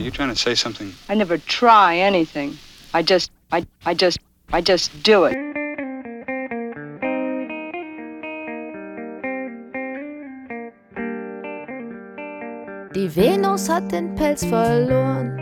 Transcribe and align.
Are 0.00 0.02
you 0.02 0.10
trying 0.10 0.30
to 0.30 0.34
say 0.34 0.54
something? 0.54 0.94
I 1.10 1.14
never 1.14 1.36
try 1.36 1.98
anything. 1.98 2.56
I 2.94 3.02
just, 3.02 3.30
I, 3.52 3.66
I 3.84 3.92
just, 3.92 4.18
I 4.50 4.62
just 4.62 4.90
do 5.02 5.26
it. 5.26 5.36
Die 12.94 13.14
Venus 13.14 13.68
hat 13.68 13.92
den 13.92 14.14
Pelz 14.14 14.42
verloren. 14.46 15.36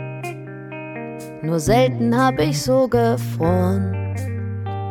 Nur 1.41 1.61
selten 1.61 2.13
hab 2.13 2.37
ich 2.41 2.61
so 2.61 2.89
gefroren. 2.89 3.95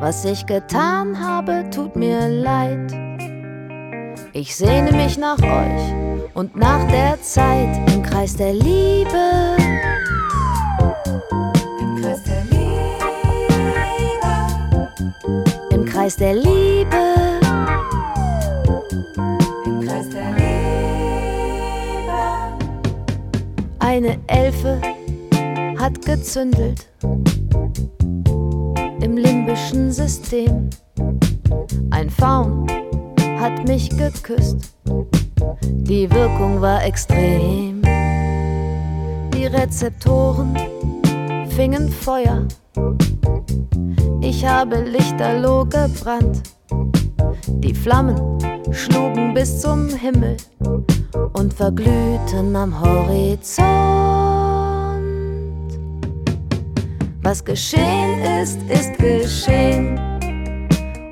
Was 0.00 0.25
ich 0.25 0.46
getan 0.46 1.21
habe, 1.21 1.69
tut 1.71 1.95
mir 1.95 2.27
leid. 2.27 2.91
Ich 4.32 4.57
sehne 4.57 4.93
mich 4.93 5.19
nach 5.19 5.43
euch 5.43 6.09
und 6.32 6.57
nach 6.57 6.87
der 6.89 7.21
Zeit 7.21 7.77
im 7.93 8.03
Kreis 8.03 8.37
der 8.37 8.55
Liebe. 8.55 9.58
Kreis 16.09 16.17
der 16.17 16.35
Liebe. 16.37 16.97
Im 19.66 19.80
Kreis 19.87 20.09
der 20.09 20.30
Liebe. 20.30 20.49
Eine 23.79 24.19
Elfe 24.27 24.80
hat 25.79 26.01
gezündelt 26.07 26.89
im 29.02 29.19
limbischen 29.19 29.93
System. 29.93 30.71
Ein 31.91 32.09
Faun 32.09 32.66
hat 33.38 33.69
mich 33.69 33.91
geküsst, 33.91 34.73
die 35.61 36.11
Wirkung 36.11 36.63
war 36.63 36.87
extrem. 36.87 37.83
Die 39.35 39.45
Rezeptoren 39.45 40.57
fingen 41.51 41.91
Feuer, 41.91 42.49
ich 44.29 44.45
habe 44.45 44.82
lichterloh 44.82 45.65
gebrannt. 45.65 46.43
Die 47.46 47.74
Flammen 47.74 48.38
schlugen 48.73 49.32
bis 49.32 49.60
zum 49.62 49.88
Himmel 49.88 50.37
und 51.32 51.54
verglühten 51.54 52.54
am 52.54 52.79
Horizont. 52.79 53.66
Was 57.23 57.43
geschehen 57.43 58.23
ist, 58.43 58.59
ist 58.68 58.98
geschehen. 58.98 59.98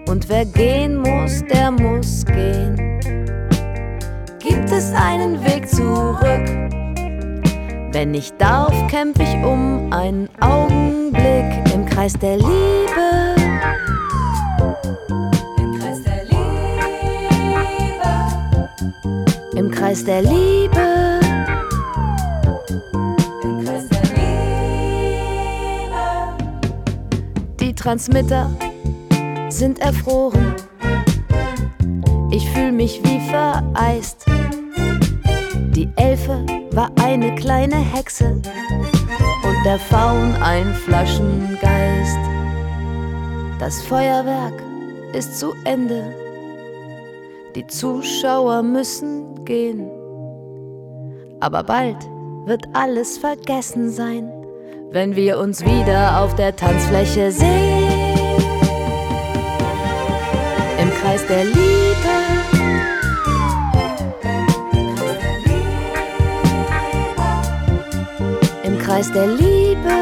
Und 0.08 0.28
wer 0.28 0.44
gehen 0.44 0.98
muss, 0.98 1.42
der 1.50 1.70
muss 1.70 2.24
gehen. 2.26 3.00
Gibt 4.38 4.70
es 4.70 4.92
einen 4.92 5.42
Weg 5.42 5.68
zurück? 5.68 6.46
Wenn 7.92 8.12
ich 8.12 8.30
darf, 8.34 8.74
kämpf 8.88 9.18
ich 9.20 9.34
um 9.42 9.90
einen 9.90 10.28
Augenblick 10.40 11.65
im 12.06 12.12
Kreis 12.12 12.20
der 12.20 12.36
Liebe. 12.36 12.46
Im 15.58 15.80
Kreis 15.80 16.04
der 16.04 16.22
Liebe. 16.24 16.80
Im 19.56 19.70
Kreis 19.72 19.98
der 20.04 20.22
Liebe. 20.22 20.86
Transmitter 27.74 28.50
sind 29.48 29.80
erfroren. 29.80 30.54
Ich 32.30 32.48
fühl 32.50 32.72
mich 32.72 33.00
wie 33.04 33.20
vereist. 33.28 34.26
Die 35.74 35.88
Elfe 35.96 36.44
war 36.72 36.90
eine 37.00 37.34
kleine 37.34 37.76
Hexe 37.76 38.40
der 39.64 39.78
Faun 39.78 40.34
ein 40.42 40.74
Flaschengeist. 40.74 42.18
Das 43.58 43.82
Feuerwerk 43.82 44.62
ist 45.12 45.38
zu 45.38 45.54
Ende. 45.64 46.14
Die 47.54 47.66
Zuschauer 47.66 48.62
müssen 48.62 49.44
gehen. 49.44 49.90
Aber 51.40 51.62
bald 51.62 51.98
wird 52.46 52.64
alles 52.74 53.18
vergessen 53.18 53.90
sein 53.90 54.30
wenn 54.96 55.14
wir 55.14 55.38
uns 55.38 55.64
wieder 55.64 56.22
auf 56.22 56.34
der 56.36 56.54
Tanzfläche 56.54 57.30
sehen. 57.30 58.16
Im 60.80 60.90
Kreis 61.00 61.26
der 61.26 61.44
Liebe. 61.44 61.85
Kreis 68.86 69.10
der 69.12 69.26
Liebe. 69.26 69.96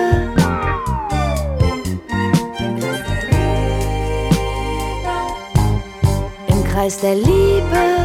Im 6.49 6.65
Kreis 6.65 7.01
der 7.01 7.15
Liebe. 7.15 8.05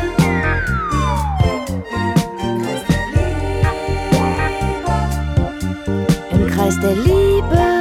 Kreis 6.50 6.79
der 6.79 6.96
Liebe. 6.96 7.78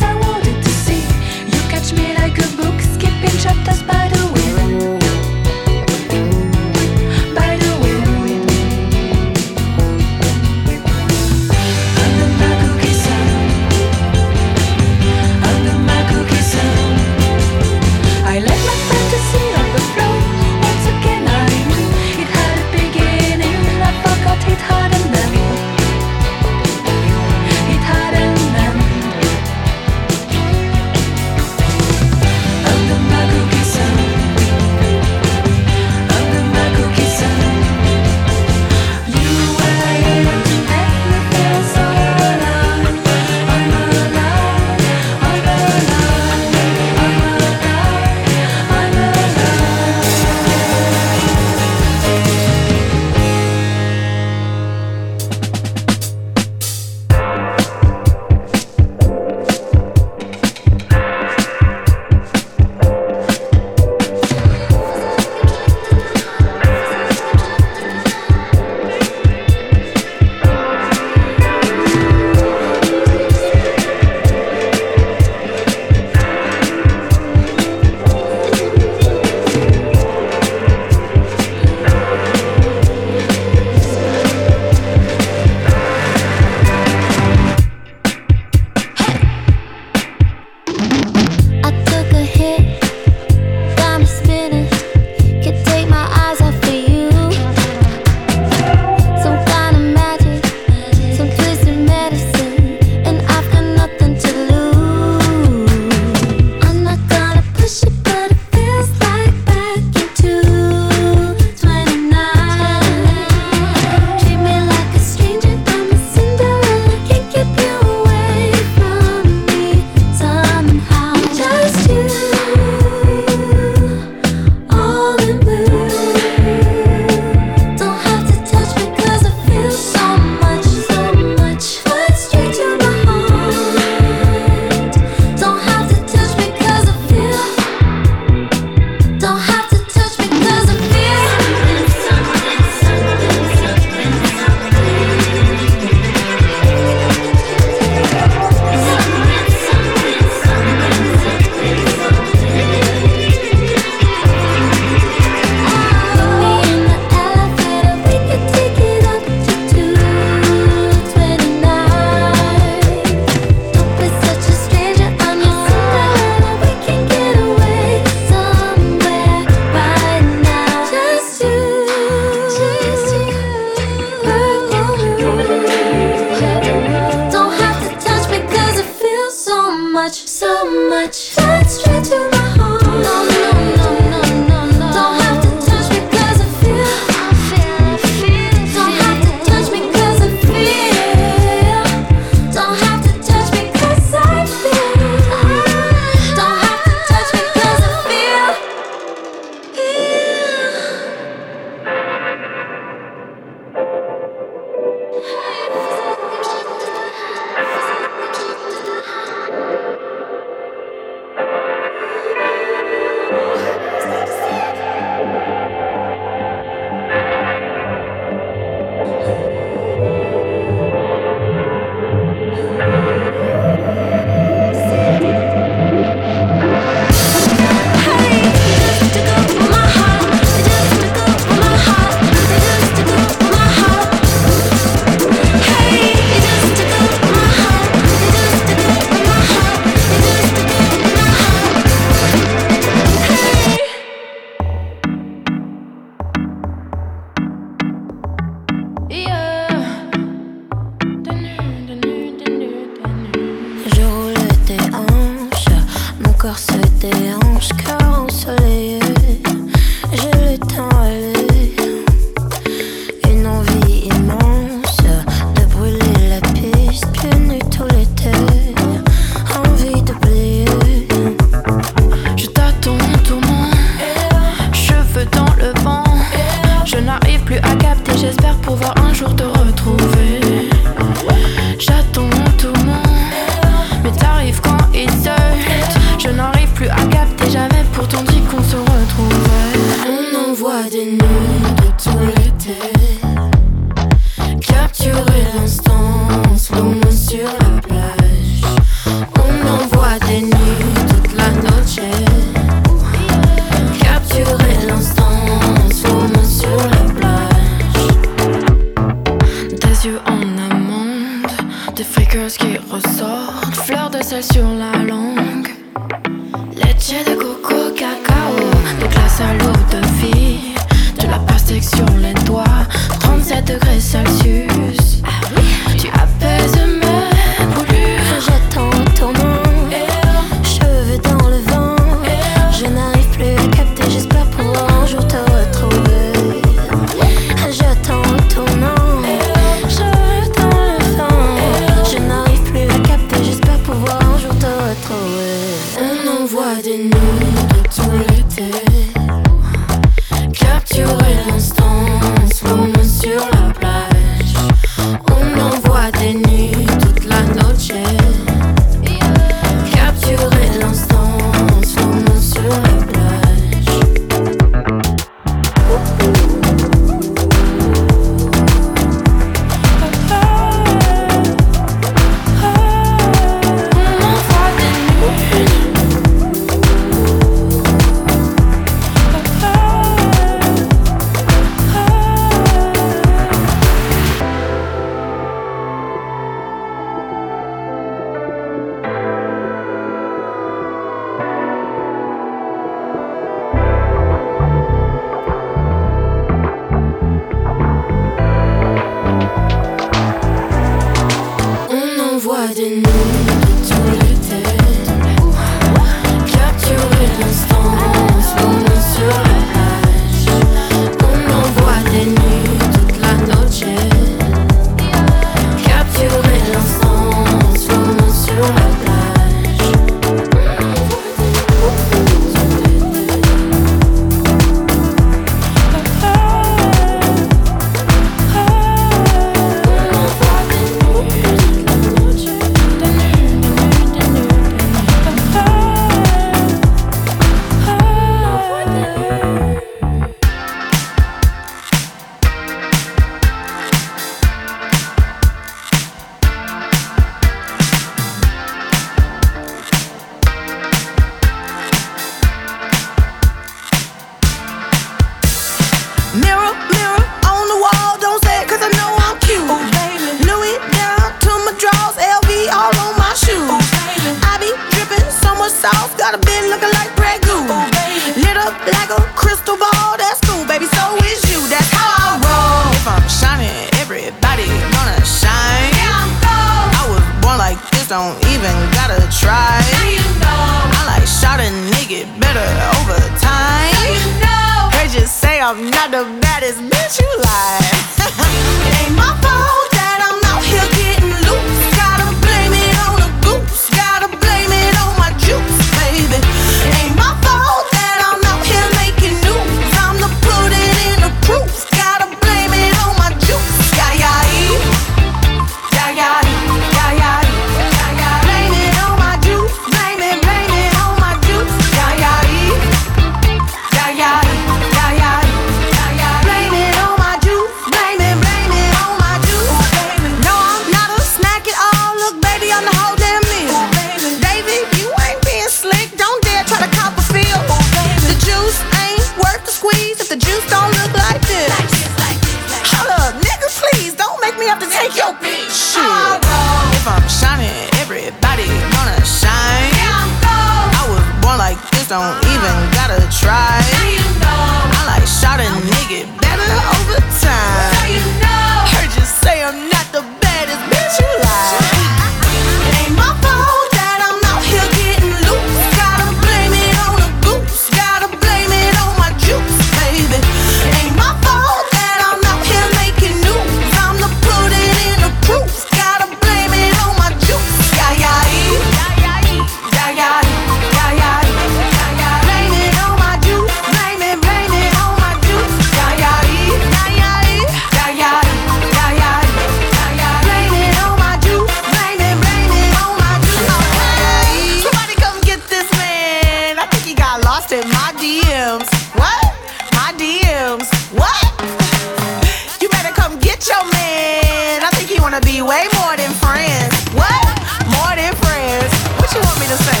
Wanna 595.22 595.40
be 595.42 595.62
way 595.62 595.86
more 595.94 596.16
than 596.16 596.32
friends. 596.42 596.92
What? 597.14 597.46
More 597.94 598.12
than 598.16 598.34
friends. 598.42 598.90
What 599.22 599.32
you 599.32 599.40
want 599.46 599.60
me 599.60 599.66
to 599.66 599.78
say? 599.78 600.00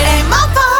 It 0.00 0.06
ain't 0.10 0.28
my 0.28 0.42
fault 0.52 0.73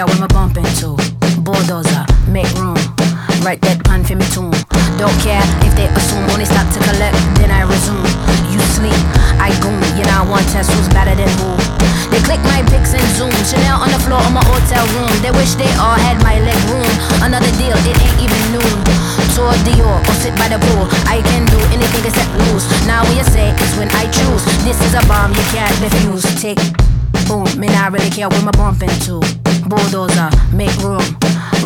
care 0.00 0.06
what 0.06 0.20
me 0.20 0.28
bump 0.32 0.56
into. 0.56 0.96
Bulldozer, 1.44 2.04
make 2.24 2.48
room. 2.56 2.80
Write 3.44 3.60
that 3.68 3.84
pan 3.84 4.00
for 4.00 4.16
me 4.16 4.24
tune. 4.32 4.56
Don't 4.96 5.12
care 5.20 5.44
if 5.60 5.72
they 5.76 5.92
assume 5.92 6.24
only 6.32 6.48
stop 6.48 6.64
to 6.72 6.80
collect, 6.88 7.16
then 7.36 7.52
I 7.52 7.68
resume. 7.68 8.00
You 8.48 8.60
sleep, 8.72 8.96
I 9.36 9.52
goon. 9.60 9.76
You 10.00 10.08
know 10.08 10.24
I 10.24 10.24
want 10.24 10.48
test 10.48 10.72
who's 10.72 10.88
better 10.88 11.12
than 11.12 11.28
who. 11.36 11.52
They 12.08 12.20
click 12.24 12.40
my 12.48 12.64
pics 12.72 12.96
and 12.96 13.04
zoom. 13.12 13.32
Chanel 13.44 13.76
on 13.76 13.92
the 13.92 14.00
floor 14.00 14.24
of 14.24 14.32
my 14.32 14.40
hotel 14.48 14.84
room. 14.96 15.12
They 15.20 15.36
wish 15.36 15.52
they 15.60 15.68
all 15.76 15.98
had 16.00 16.16
my 16.24 16.40
leg 16.40 16.60
room. 16.72 16.92
Another 17.20 17.52
deal, 17.60 17.76
it 17.84 17.96
ain't 18.00 18.18
even 18.24 18.42
noon. 18.56 18.76
Tour 19.36 19.52
Dior 19.68 20.00
or 20.00 20.16
sit 20.16 20.32
by 20.40 20.48
the 20.48 20.56
pool. 20.64 20.88
I 21.04 21.20
can 21.28 21.44
do 21.52 21.60
anything 21.76 22.08
except 22.08 22.32
lose. 22.48 22.64
Now 22.88 23.04
what 23.04 23.16
you 23.20 23.26
say 23.28 23.52
is 23.52 23.72
when 23.76 23.92
I 24.00 24.08
choose. 24.08 24.48
This 24.64 24.80
is 24.80 24.96
a 24.96 25.04
bomb 25.04 25.36
you 25.36 25.44
can't 25.52 25.76
refuse. 25.84 26.24
Tick, 26.40 26.56
boom, 27.28 27.44
man, 27.60 27.76
I 27.76 27.92
really 27.92 28.08
care 28.08 28.32
what 28.32 28.40
me 28.40 28.52
bump 28.56 28.80
into. 28.80 29.20
Bulldozer, 29.68 30.30
make 30.52 30.74
room. 30.78 31.02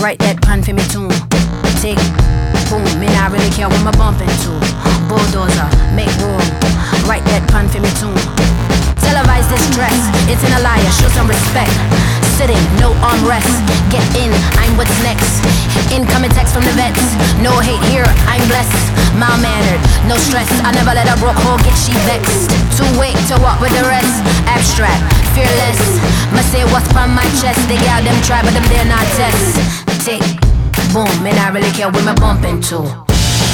Write 0.01 0.19
that 0.25 0.41
pan 0.43 0.63
for 0.63 0.73
me 0.73 0.83
tune. 0.91 1.13
Take 1.79 2.01
boom, 2.73 2.85
me 2.99 3.07
not 3.15 3.31
really 3.31 3.51
care 3.53 3.69
what 3.69 3.81
me 3.85 3.93
bump 3.95 4.21
into. 4.21 4.53
Bulldozer, 5.07 5.69
make 5.95 6.11
room. 6.19 6.43
Write 7.07 7.25
that 7.31 7.45
pan 7.49 7.69
for 7.69 7.81
me 7.81 7.91
tune. 8.01 8.17
Televise 8.99 9.47
this 9.53 9.65
dress, 9.77 9.97
it's 10.27 10.43
an 10.43 10.57
liar, 10.65 10.91
show 10.97 11.09
some 11.13 11.29
respect. 11.29 11.73
Sitting, 12.35 12.59
no 12.83 12.91
armrest. 13.05 13.63
Get 13.93 14.03
in, 14.19 14.33
I'm 14.59 14.75
what's 14.75 14.95
next. 15.07 15.45
Incoming 15.95 16.35
text 16.35 16.51
from 16.51 16.67
the 16.67 16.75
vets. 16.75 17.15
No 17.39 17.55
hate 17.63 17.83
here, 17.89 18.07
I'm 18.27 18.43
blessed. 18.51 18.75
Mild 19.15 19.39
mannered, 19.39 19.79
no 20.11 20.19
stress. 20.19 20.51
I 20.67 20.75
never 20.75 20.91
let 20.91 21.07
a 21.07 21.15
broke 21.23 21.39
hoe 21.47 21.63
get 21.63 21.77
she 21.79 21.95
vexed. 22.09 22.51
Too 22.75 22.89
weak 22.99 23.15
to 23.31 23.39
walk 23.39 23.63
with 23.63 23.71
the 23.79 23.87
rest. 23.87 24.19
Abstract, 24.51 24.99
fearless. 25.35 25.83
Must 26.31 26.49
say 26.51 26.65
what's 26.71 26.87
from 26.95 27.13
my 27.13 27.27
chest. 27.43 27.59
They 27.69 27.77
got 27.83 28.07
them 28.07 28.17
try, 28.23 28.41
but 28.41 28.55
them 28.55 28.65
dare 28.71 28.87
not 28.87 29.05
test. 29.19 29.59
Tick, 30.07 30.23
boom, 30.95 31.11
and 31.27 31.37
I 31.37 31.51
really 31.51 31.71
care 31.75 31.91
what 31.91 32.07
me 32.07 32.15
bump 32.17 32.47
into. 32.47 32.87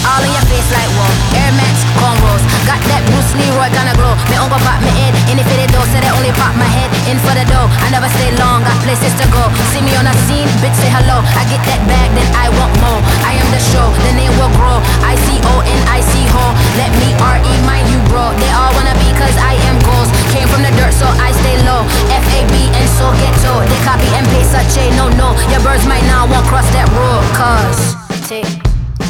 All 0.00 0.22
in 0.24 0.32
your 0.32 0.46
face 0.48 0.64
like 0.72 0.88
whoa. 0.96 1.12
Air 1.36 1.52
Max, 1.60 1.76
cornrows. 2.00 2.40
Got 2.64 2.80
that 2.88 3.04
Bruce 3.04 3.32
Leroy 3.36 3.68
kinda 3.68 3.92
glow. 4.00 4.16
Me 4.32 4.36
uncle 4.40 4.60
pop 4.64 4.80
me 4.80 4.88
head. 4.96 5.12
In 5.28 5.36
if 5.36 5.44
it 5.44 5.68
door, 5.72 5.84
said 5.92 6.00
they 6.00 6.12
only 6.16 6.32
pop 6.40 6.56
my 6.56 6.64
head. 6.64 6.88
In 7.04 7.20
for 7.20 7.36
the 7.36 7.44
dough. 7.44 7.68
I 7.84 7.92
never 7.92 8.08
stay 8.16 8.32
long, 8.40 8.64
got 8.64 8.76
places 8.80 9.12
to 9.20 9.26
go. 9.28 9.44
See 9.72 9.84
me 9.84 9.92
on 10.00 10.08
a 10.08 10.14
scene, 10.24 10.48
bitch 10.64 10.72
say 10.80 10.88
hello. 10.88 11.20
I 11.36 11.44
get 11.52 11.60
that 11.68 11.80
bag, 11.84 12.08
then 12.16 12.28
I 12.32 12.48
want 12.56 12.72
more. 12.80 13.00
I 13.28 13.36
am 13.36 13.48
the 13.52 13.60
show, 13.60 13.92
the 14.08 14.12
name 14.16 14.32
will 14.40 14.52
grow. 14.56 14.80
I 15.04 15.20
C 15.20 15.36
O 15.52 15.60
N 15.68 15.80
I 15.84 16.00
C 16.00 16.24
ho. 16.32 16.44
Let 16.80 16.92
me 16.96 17.12
R 17.20 17.36
E 17.36 17.52
mind 17.68 17.84
you, 17.92 18.00
bro. 18.08 18.32
They 18.40 18.50
all 18.56 18.72
wanna 18.72 18.96
be 19.04 19.12
cause 19.20 19.36
I 19.36 19.52
am 19.68 19.76
goals. 19.84 20.08
Came 20.30 20.48
from 20.48 20.62
the 20.62 20.72
dirt, 20.78 20.94
so 20.94 21.06
I 21.06 21.34
stay 21.42 21.56
low. 21.66 21.82
F 22.10 22.26
A 22.34 22.40
B 22.50 22.54
and 22.70 22.88
so 22.98 23.10
ghetto. 23.18 23.66
They 23.66 23.80
copy 23.82 24.08
and 24.14 24.26
paste 24.30 24.54
a 24.54 24.62
chain, 24.74 24.94
no, 24.94 25.10
no. 25.18 25.34
Your 25.50 25.60
birds 25.60 25.86
might 25.86 26.06
not 26.06 26.30
want 26.30 26.46
cross 26.46 26.66
that 26.70 26.86
road. 26.94 27.22
Cause, 27.34 27.98
tick 28.28 28.46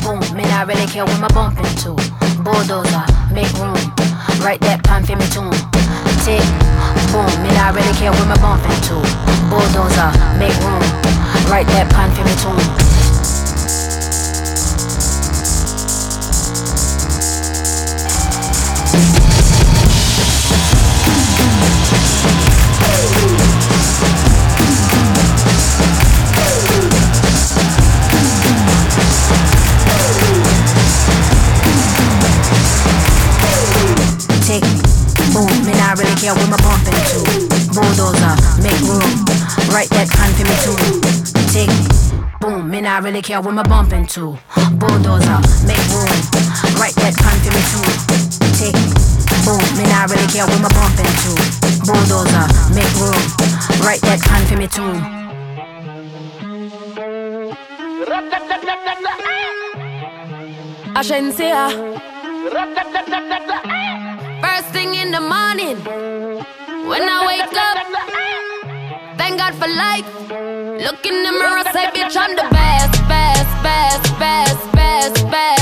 boom, 0.03 0.21
man, 0.35 0.49
I 0.51 0.63
really 0.63 0.87
care 0.87 1.05
what 1.05 1.21
my 1.21 1.29
bump 1.29 1.59
into. 1.59 1.95
Bulldozer, 2.43 3.05
make 3.33 3.53
room. 3.61 3.77
Write 4.41 4.61
that 4.65 4.81
pan 4.85 5.05
for 5.05 5.17
me 5.17 5.27
tune. 5.29 5.53
Tick, 6.25 6.43
boom, 7.13 7.29
man, 7.45 7.57
I 7.61 7.71
really 7.71 7.95
care 8.01 8.11
what 8.11 8.27
my 8.27 8.39
bump 8.41 8.65
into. 8.65 8.97
Bulldozer, 9.53 10.11
make 10.41 10.57
room. 10.65 10.83
Write 11.53 11.69
that 11.77 11.91
pan 11.93 12.11
for 12.17 12.25
me 12.25 12.35
too. 12.41 12.90
Not 43.01 43.05
really 43.05 43.23
care 43.23 43.41
what 43.41 43.55
my 43.55 43.63
bump 43.63 43.93
into. 43.93 44.37
Bulldozer, 44.75 45.41
make 45.65 45.79
room. 45.95 46.21
Write 46.77 46.95
that 46.97 47.15
plan 47.17 47.39
for 47.41 47.53
me 47.55 47.63
too. 47.71 48.31
Tick, 48.59 49.10
boom, 49.45 49.61
me 49.77 49.85
not 49.89 50.11
really 50.11 50.27
care 50.29 50.47
what 50.47 50.61
my 50.61 50.69
bump 50.69 50.99
into. 50.99 51.33
Bulldozer, 51.87 52.47
make 52.75 52.93
room. 53.01 53.23
Write 53.85 54.03
that 54.03 54.21
plan 54.25 54.43
for 54.47 54.57
me 54.57 54.67
too. 54.67 54.95
Agencia. 60.95 61.71
First 64.43 64.69
thing 64.75 64.95
in 64.95 65.11
the 65.13 65.21
morning, 65.21 65.77
when 66.89 67.03
I 67.03 67.19
wake 67.27 67.57
up, 67.67 67.79
thank 69.17 69.39
God 69.39 69.55
for 69.55 69.69
life. 69.69 70.09
Look 70.85 71.05
in 71.07 71.23
the 71.23 71.33
mirror, 71.33 71.65
say, 71.73 71.87
bitch, 71.95 72.17
I'm 72.17 72.35
the 72.37 72.49
best, 72.51 72.93
best, 73.09 73.63
best, 73.63 74.19
best, 74.19 74.73
best, 74.73 74.73
best, 74.73 75.31
best. 75.31 75.60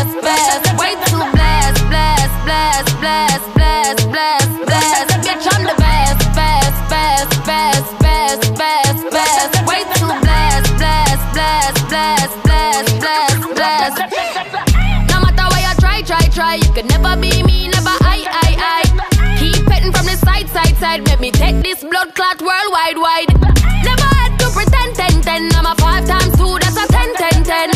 Blood 21.99 22.15
clot 22.15 22.41
worldwide, 22.41 22.97
wide. 22.97 23.27
Never 23.83 24.09
had 24.15 24.39
to 24.39 24.49
pretend, 24.51 24.95
ten, 24.95 25.21
ten. 25.21 25.51
I'm 25.55 25.67
a 25.67 25.75
five 25.77 26.07
times 26.07 26.37
two, 26.37 26.59
that's 26.61 26.77
a 26.77 26.87
ten, 26.87 27.13
ten, 27.17 27.43
ten. 27.43 27.71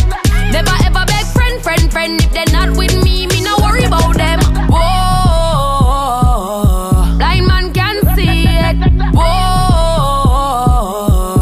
Never 0.53 0.71
ever 0.87 1.05
beg 1.07 1.27
friend, 1.27 1.61
friend, 1.61 1.91
friend. 1.91 2.23
If 2.23 2.31
they're 2.33 2.53
not 2.53 2.77
with 2.77 2.95
me, 3.03 3.27
me 3.27 3.43
no 3.43 3.57
worry 3.59 3.83
about 3.85 4.15
them. 4.17 4.39
Whoa, 4.71 5.97
blind 7.19 7.47
man 7.49 7.73
can 7.73 8.01
see 8.15 8.47
it. 8.47 8.77
Whoa, 9.13 10.29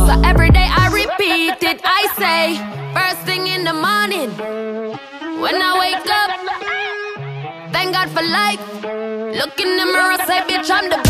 so 0.07 0.13
every 0.25 0.51
day 0.51 0.69
I 0.71 0.89
repeat 0.89 1.63
it. 1.63 1.83
I 1.85 2.09
say, 2.17 2.57
first 2.97 3.21
thing 3.27 3.47
in 3.47 3.65
the 3.65 3.75
morning, 3.75 4.31
when 5.43 5.61
I 5.61 5.79
wake 5.85 6.09
up, 6.21 6.31
thank 7.73 7.93
God 7.93 8.09
for 8.09 8.23
life. 8.23 8.65
Look 9.37 9.61
in 9.61 9.77
the 9.77 9.85
mirror, 9.85 10.17
say, 10.27 10.41
bitch, 10.49 10.71
I'm 10.71 10.89
the 10.89 11.10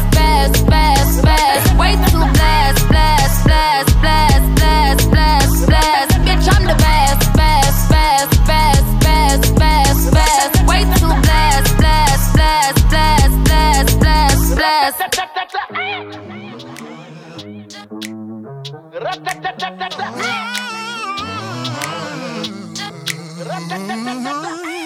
best, 0.41 0.65
best, 0.67 1.23
best. 1.23 1.77
Way 1.77 1.95
too. 2.09 2.21
Bitch, 6.21 6.47
I'm 6.55 6.65
the 6.65 6.75
best, 6.75 7.33
best, 7.35 7.89
best, 7.89 8.31
best, 8.49 8.99
best, 9.03 9.55
best, 9.55 10.11
best. 10.11 10.67
Way 10.67 10.83
too. 10.95 11.11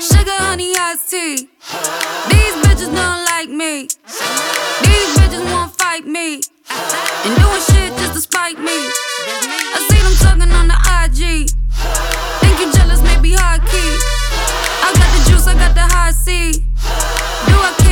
Sugar, 0.01 0.37
honey, 0.39 0.75
iced 0.77 1.09
tea. 1.09 1.54
These 1.65 2.55
bitches 2.61 2.93
don't 2.93 3.25
like 3.25 3.49
me. 3.49 3.87
These 4.85 5.09
bitches 5.17 5.43
won't 5.51 5.75
fight 5.75 6.05
me. 6.05 6.41
And 6.69 7.35
doing 7.41 7.61
shit 7.61 7.91
just 7.97 8.13
to 8.13 8.21
spite 8.21 8.59
me. 8.59 8.77
I 9.73 9.79
see 9.89 10.01
them 10.05 10.13
talking 10.21 10.53
on 10.53 10.67
the 10.67 10.77
IG. 11.01 11.49
Think 12.39 12.59
you 12.59 12.71
jealous, 12.71 13.01
maybe 13.01 13.33
high 13.33 13.57
key. 13.57 13.97
I 14.85 14.93
got 14.93 15.09
the 15.17 15.31
juice, 15.31 15.47
I 15.47 15.53
got 15.55 15.73
the 15.73 15.81
Hi-C. 15.81 16.51
Do 16.51 17.55
I 17.57 17.84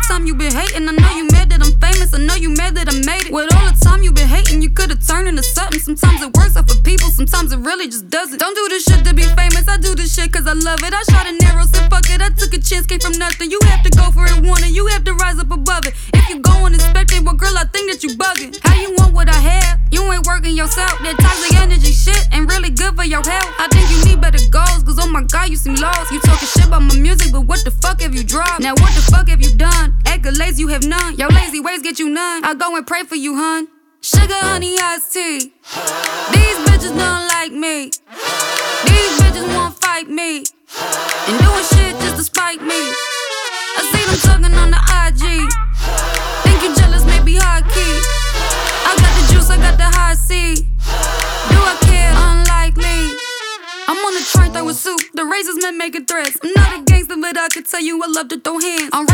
that 0.00 0.12
time 0.12 0.26
you 0.26 0.34
been 0.34 0.52
hating. 0.52 0.88
I 0.88 0.92
know 0.92 1.12
you 1.16 1.26
mad 1.28 1.50
that 1.50 1.60
I'm 1.60 1.74
famous, 1.80 2.14
I 2.14 2.18
know 2.18 2.34
you 2.34 2.50
mad 2.50 2.74
that 2.76 2.88
I 2.88 2.96
made 3.04 3.28
it. 3.28 3.32
With 3.32 3.52
all 3.54 3.66
the 3.68 3.76
time 3.84 4.02
you 4.02 4.12
been 4.12 4.28
hating, 4.28 4.62
you 4.62 4.70
could've 4.70 5.04
turned 5.06 5.28
into 5.28 5.42
something. 5.42 5.80
Sometimes 5.80 6.22
it 6.22 6.32
works 6.36 6.56
out 6.56 6.68
for 6.68 6.78
people, 6.82 7.08
sometimes 7.10 7.52
it 7.52 7.58
really 7.58 7.86
just 7.86 8.08
doesn't. 8.08 8.38
Don't 8.38 8.54
do 8.54 8.66
this 8.68 8.84
shit 8.84 9.04
to 9.04 9.14
be 9.14 9.22
famous, 9.22 9.68
I 9.68 9.76
do 9.76 9.94
this 9.94 10.14
shit 10.14 10.32
cause 10.32 10.46
I 10.46 10.54
love 10.54 10.80
it. 10.82 10.92
I 10.94 11.02
shot 11.10 11.26
an 11.26 11.42
arrow, 11.44 11.64
said 11.66 11.90
fuck 11.90 12.08
it, 12.08 12.20
I 12.20 12.30
took 12.30 12.54
a 12.54 12.60
chance, 12.60 12.86
came 12.86 13.00
from 13.00 13.16
nothing. 13.18 13.50
You 13.50 13.60
have 13.64 13.82
to 13.84 13.90
go 13.90 14.10
for 14.10 14.24
it, 14.26 14.40
it, 14.40 14.72
you 14.72 14.86
have 14.86 15.04
to 15.04 15.14
rise 15.14 15.38
up 15.38 15.50
above 15.50 15.86
it. 15.86 15.94
If 16.14 16.28
you 16.28 16.40
go 16.40 16.52
unexpected, 16.64 17.24
well, 17.24 17.36
girl, 17.36 17.56
I 17.56 17.64
think 17.64 17.90
that 17.92 18.02
you 18.02 18.16
bugging. 18.16 18.56
How 18.62 18.74
you 18.80 18.94
want 18.96 19.14
what 19.14 19.28
I 19.28 19.38
have? 19.38 19.80
You 19.90 20.06
ain't 20.12 20.26
working 20.26 20.54
yourself. 20.54 20.98
That 21.02 21.18
toxic 21.18 21.56
energy 21.58 21.92
shit 21.92 22.28
ain't 22.32 22.48
really 22.48 22.70
good 22.70 22.94
for 22.94 23.04
your 23.04 23.22
health. 23.26 23.50
I 23.58 23.66
think 23.68 23.90
you 23.90 23.98
need 24.04 24.20
better 24.20 24.40
goals, 24.50 24.82
cause 24.84 24.98
oh 25.00 25.10
my 25.10 25.24
god, 25.24 25.50
you 25.50 25.56
seem 25.56 25.74
lost. 25.74 26.12
You 26.12 26.20
talking 26.20 26.48
shit 26.48 26.66
about 26.66 26.82
my 26.82 26.94
music, 26.94 27.32
but 27.32 27.42
what 27.42 27.64
the 27.64 27.70
fuck 27.70 28.00
have 28.00 28.14
you 28.14 28.24
dropped? 28.24 28.60
Now 28.60 28.72
what 28.72 28.94
the 28.94 29.02
fuck 29.10 29.28
have 29.28 29.42
you 29.42 29.52
done? 29.56 29.89
Accolades 30.04 30.58
you 30.58 30.68
have 30.68 30.84
none. 30.84 31.16
Your 31.16 31.28
lazy 31.28 31.60
ways 31.60 31.82
get 31.82 31.98
you 31.98 32.08
none. 32.08 32.44
I'll 32.44 32.54
go 32.54 32.76
and 32.76 32.86
pray 32.86 33.04
for 33.04 33.16
you, 33.16 33.36
hun. 33.36 33.68
Sugar, 34.02 34.34
honey, 34.34 34.76
iced 34.80 35.12
tea. 35.12 35.38
These 35.38 36.58
bitches 36.66 36.96
don't 36.96 37.28
like 37.28 37.52
me. 37.52 37.90
These 38.88 39.12
bitches 39.20 39.46
won't 39.54 39.74
fight 39.80 40.08
me. 40.08 40.44
And 41.28 41.38
doing 41.38 41.64
shit 41.68 41.94
just 42.00 42.16
to 42.16 42.22
spite 42.22 42.62
me. 42.62 42.80
I 43.76 43.82
see 43.92 44.04
them 44.08 44.18
talking 44.24 44.56
on 44.56 44.70
the 44.70 44.80
IG. 45.04 45.48
Think 46.44 46.62
you 46.62 46.74
jealous, 46.76 47.04
maybe 47.04 47.36
high 47.36 47.62
key. 47.62 47.94
I 48.88 48.96
got 48.96 49.12
the 49.20 49.32
juice, 49.34 49.50
I 49.50 49.56
got 49.56 49.76
the 49.76 49.84
Hi-C. 49.84 50.54
Do 50.54 51.58
I 51.60 51.76
care? 51.84 52.12
Unlikely. 52.16 53.16
I'm 53.88 53.98
on 53.98 54.14
the 54.14 54.24
train 54.32 54.52
throwing 54.52 54.74
soup. 54.74 55.00
The 55.14 55.24
razors 55.24 55.56
men 55.60 55.76
making 55.76 56.06
threats. 56.06 56.38
I'm 56.42 56.52
not 56.54 56.80
a 56.80 56.82
gangster, 56.84 57.16
but 57.20 57.36
I 57.36 57.48
can 57.48 57.64
tell 57.64 57.80
you 57.80 58.02
I 58.02 58.06
love 58.06 58.28
to 58.28 58.40
throw 58.40 58.58
hands. 58.58 58.90
I'm 58.92 59.06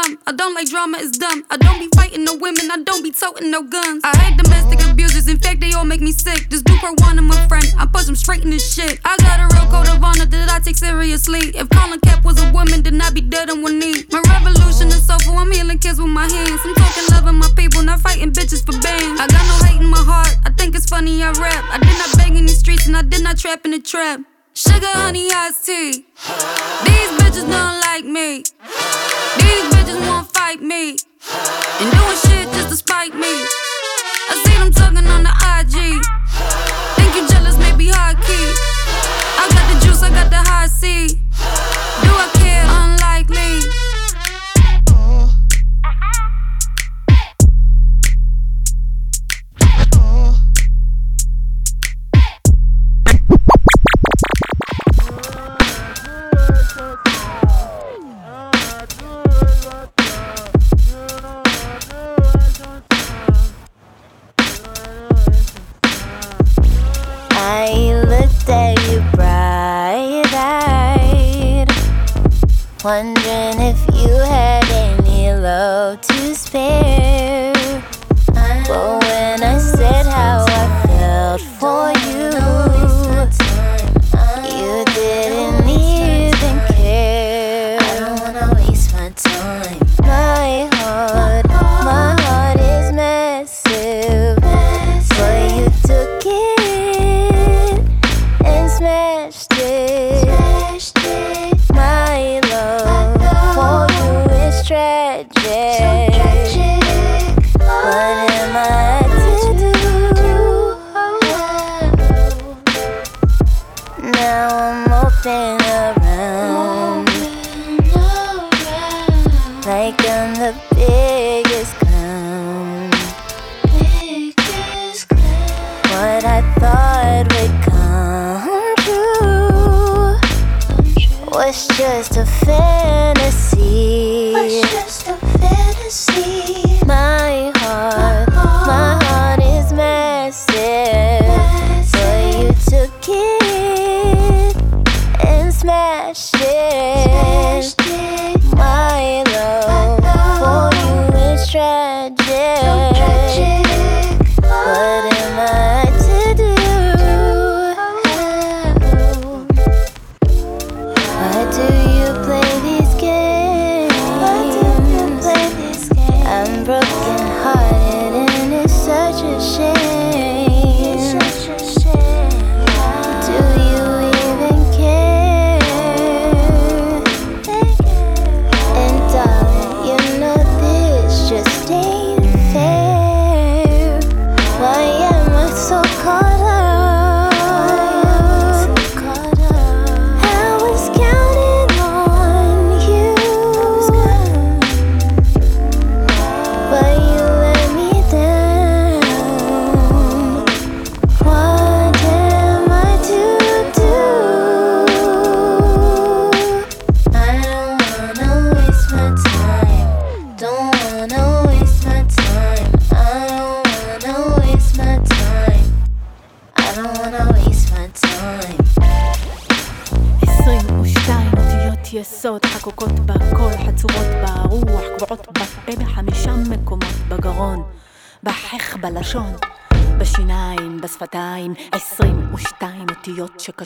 scum. 0.00 0.18
I 0.26 0.32
don't 0.32 0.54
like 0.54 0.68
drama, 0.68 0.98
it's 1.00 1.16
dumb. 1.18 1.44
I 1.50 1.56
don't 1.56 1.78
be 1.78 1.88
fighting 1.94 2.24
no 2.24 2.34
women, 2.34 2.70
I 2.70 2.82
don't 2.82 3.02
be 3.02 3.12
toting 3.12 3.50
no 3.50 3.62
guns. 3.62 4.02
I 4.04 4.16
hate 4.18 4.36
domestic 4.36 4.80
abusers, 4.86 5.28
in 5.28 5.38
fact, 5.38 5.60
they 5.60 5.72
all 5.72 5.84
make 5.84 6.00
me 6.00 6.12
sick. 6.12 6.48
This 6.50 6.62
dude 6.62 6.80
one, 7.00 7.18
of 7.18 7.24
my 7.24 7.46
friend. 7.48 7.64
I 7.78 7.86
push 7.86 8.08
him 8.08 8.16
straight 8.16 8.44
in 8.44 8.50
this 8.50 8.74
shit. 8.74 9.00
I 9.04 9.16
got 9.18 9.40
a 9.40 9.54
real 9.54 9.70
code 9.70 9.88
of 9.88 10.02
honor 10.02 10.26
that 10.26 10.50
I 10.50 10.58
take 10.60 10.76
seriously. 10.76 11.52
If 11.54 11.68
Colin 11.70 12.00
Cap 12.00 12.24
was 12.24 12.40
a 12.42 12.50
woman, 12.52 12.82
then 12.82 13.00
I'd 13.00 13.14
be 13.14 13.20
dead 13.20 13.50
on 13.50 13.62
one 13.62 13.78
knee. 13.78 14.04
My 14.10 14.22
revolution 14.28 14.88
is 14.88 15.06
soulful, 15.06 15.34
I'm 15.34 15.50
healing 15.50 15.78
kids 15.78 16.00
with 16.00 16.10
my 16.10 16.28
hands. 16.28 16.60
I'm 16.64 16.74
talking 16.74 17.04
loving 17.10 17.38
my 17.38 17.48
people, 17.56 17.82
not 17.82 18.00
fighting 18.00 18.32
bitches 18.32 18.64
for 18.64 18.78
bands. 18.80 19.20
I 19.20 19.26
got 19.26 19.44
no 19.46 19.66
hate 19.66 19.80
in 19.80 19.88
my 19.88 20.02
heart, 20.02 20.36
I 20.44 20.50
think 20.50 20.74
it's 20.74 20.86
funny 20.86 21.22
I 21.22 21.30
rap. 21.32 21.64
I 21.70 21.78
did 21.78 21.96
not 21.98 22.16
bang 22.16 22.36
in 22.36 22.46
these 22.46 22.58
streets, 22.58 22.86
and 22.86 22.96
I 22.96 23.02
did 23.02 23.22
not 23.22 23.38
trap 23.38 23.64
in 23.64 23.72
the 23.72 23.80
trap. 23.80 24.20
Sugar, 24.54 24.86
honey, 24.92 25.30
iced 25.32 25.64
tea. 25.66 25.92
These 25.92 27.10
bitches 27.18 27.48
don't 27.48 27.80
like 27.80 28.04
me. 28.04 28.42
These 29.42 29.66
bitches 29.72 30.00
wanna 30.06 30.26
fight 30.32 30.60
me. 30.62 30.96
And 31.80 31.88
doing 31.90 32.18
shit 32.24 32.46
just 32.56 32.68
to 32.70 32.76
spite 32.76 33.14
me. 33.14 33.34
I 34.30 34.34
see 34.44 34.56
them 34.58 34.72
talking 34.72 35.06
on 35.06 35.22
the 35.22 35.34
IG. 35.56 35.76
Think 36.96 37.10
you 37.16 37.28
jealous, 37.28 37.56
maybe 37.58 37.88
high 37.88 38.14
key. 38.26 38.46
I 39.40 39.48
got 39.54 39.64
the 39.72 39.86
juice, 39.86 40.02
I 40.02 40.10
got 40.10 40.30
the 40.30 40.42
high 40.50 40.66
seat. 40.66 41.29
Wondering 72.82 73.60
if 73.60 73.78
you 73.94 74.08
had 74.08 74.64
any 74.70 75.34
love 75.34 76.00
to 76.00 76.34
spare. 76.34 77.52
But 78.32 79.02
when 79.02 79.42
I 79.42 79.58
said 79.58 80.06
how 80.06 80.46
I 80.48 80.86
felt 80.86 81.42
for 81.42 81.90
you. 81.92 81.99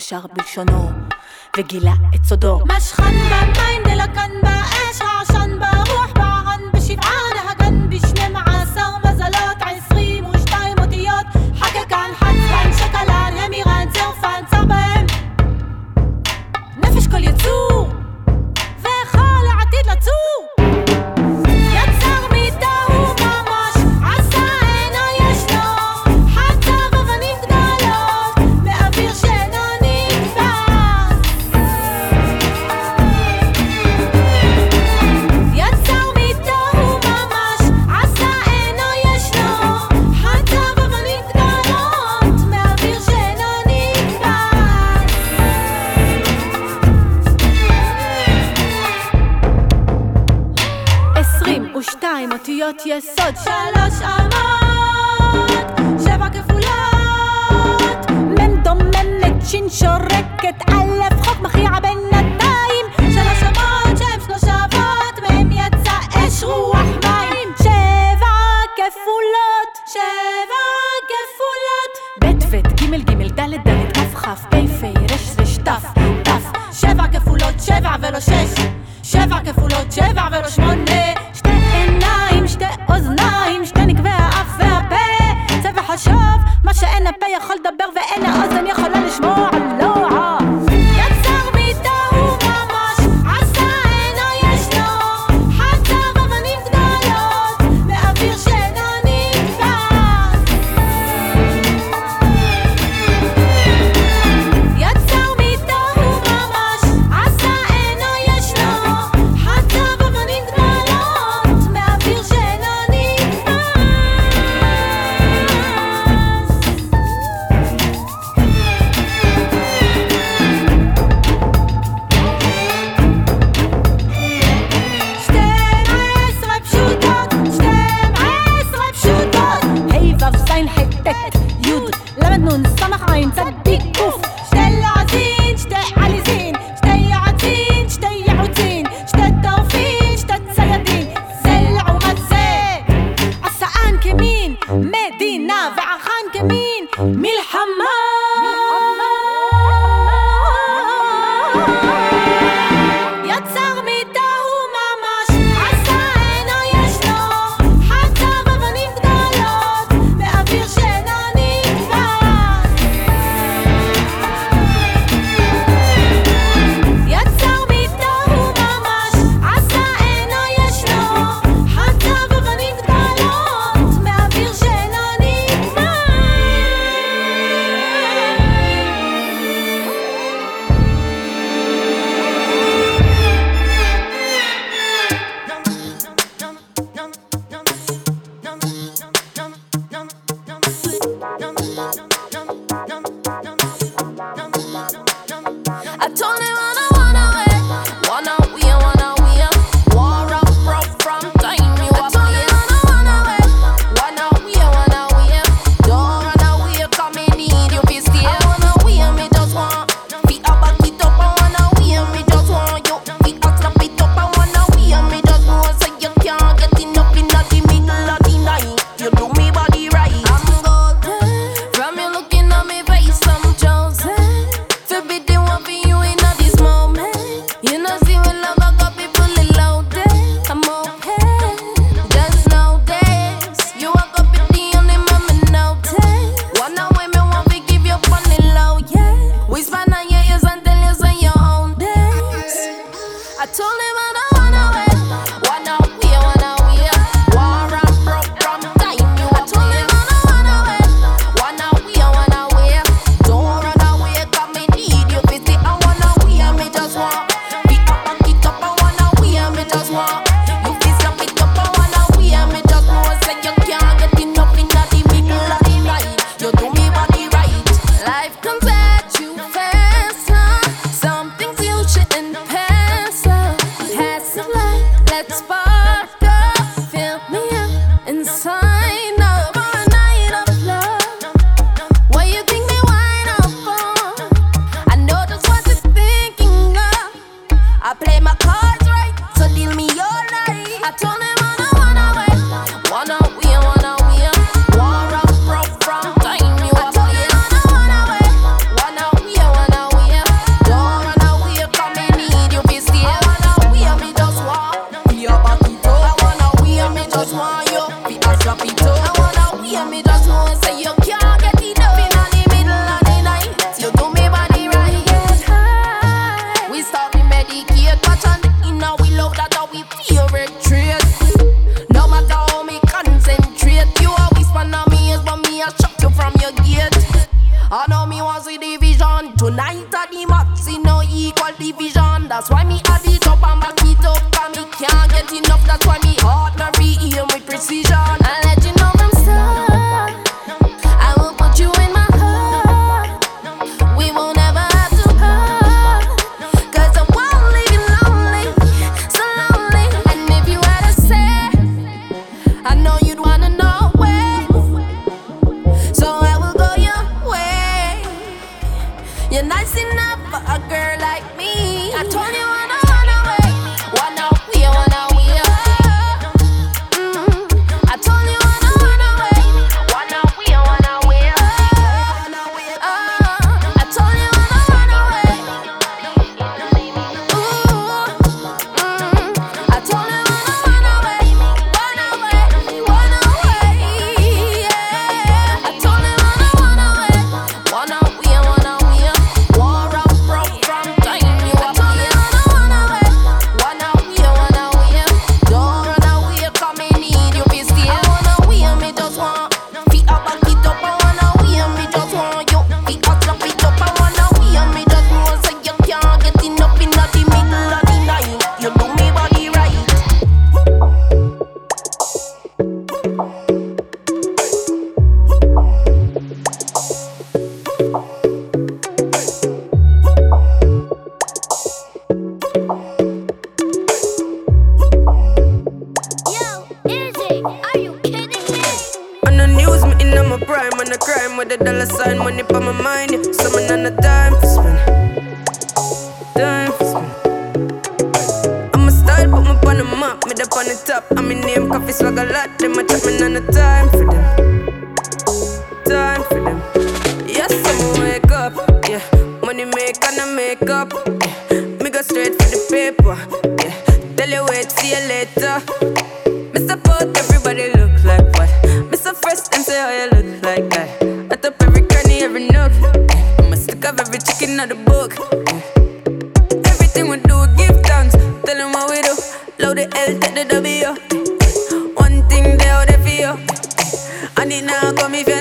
ישר 0.05 0.19
בלשונו 0.33 0.91
וגילה 1.57 1.93
את 2.15 2.25
סודו. 2.25 2.59
משכן 2.65 3.03
במ... 3.03 3.54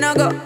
come 0.00 0.16
if 0.16 0.16
go. 0.16 0.43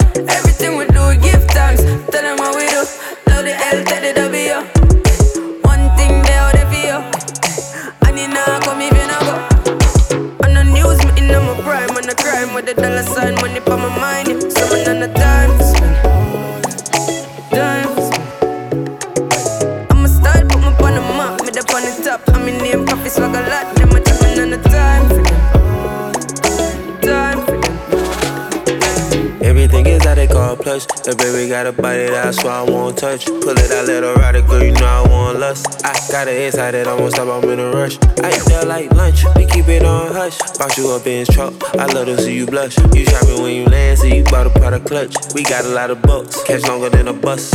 Baby 31.17 31.49
got 31.49 31.65
a 31.65 31.71
body 31.71 32.05
that's 32.05 32.43
why 32.43 32.59
I 32.59 32.61
won't 32.63 32.97
touch. 32.97 33.25
Pull 33.25 33.49
it 33.49 33.71
out, 33.71 33.87
let 33.87 34.03
her 34.03 34.13
ride 34.15 34.35
it, 34.35 34.47
girl, 34.47 34.63
you 34.63 34.71
know 34.71 34.85
I 34.85 35.07
want 35.09 35.39
lust. 35.39 35.83
I 35.83 35.93
got 36.11 36.27
it 36.27 36.39
inside 36.41 36.75
it, 36.75 36.87
I 36.87 36.95
won't 36.95 37.13
stop, 37.13 37.27
I'm 37.27 37.49
in 37.49 37.59
a 37.59 37.71
rush. 37.71 37.97
I 38.21 38.29
eat 38.29 38.45
that 38.49 38.65
like 38.67 38.91
lunch, 38.93 39.23
we 39.35 39.45
keep 39.45 39.67
it 39.67 39.83
on 39.83 40.11
hush. 40.11 40.37
Box 40.57 40.77
you 40.77 40.89
up 40.91 41.05
in 41.07 41.25
his 41.25 41.27
truck, 41.29 41.53
I 41.75 41.85
love 41.87 42.05
to 42.07 42.17
see 42.21 42.35
you 42.35 42.45
blush. 42.45 42.77
You 42.93 43.05
shopping 43.05 43.41
when 43.41 43.55
you 43.55 43.65
land, 43.65 43.99
so 43.99 44.05
you 44.05 44.23
bought 44.25 44.47
a 44.47 44.75
of 44.75 44.85
clutch. 44.85 45.15
We 45.33 45.43
got 45.43 45.65
a 45.65 45.69
lot 45.69 45.89
of 45.89 46.01
bucks, 46.01 46.43
catch 46.43 46.63
longer 46.67 46.89
than 46.89 47.07
a 47.07 47.13
bus. 47.13 47.51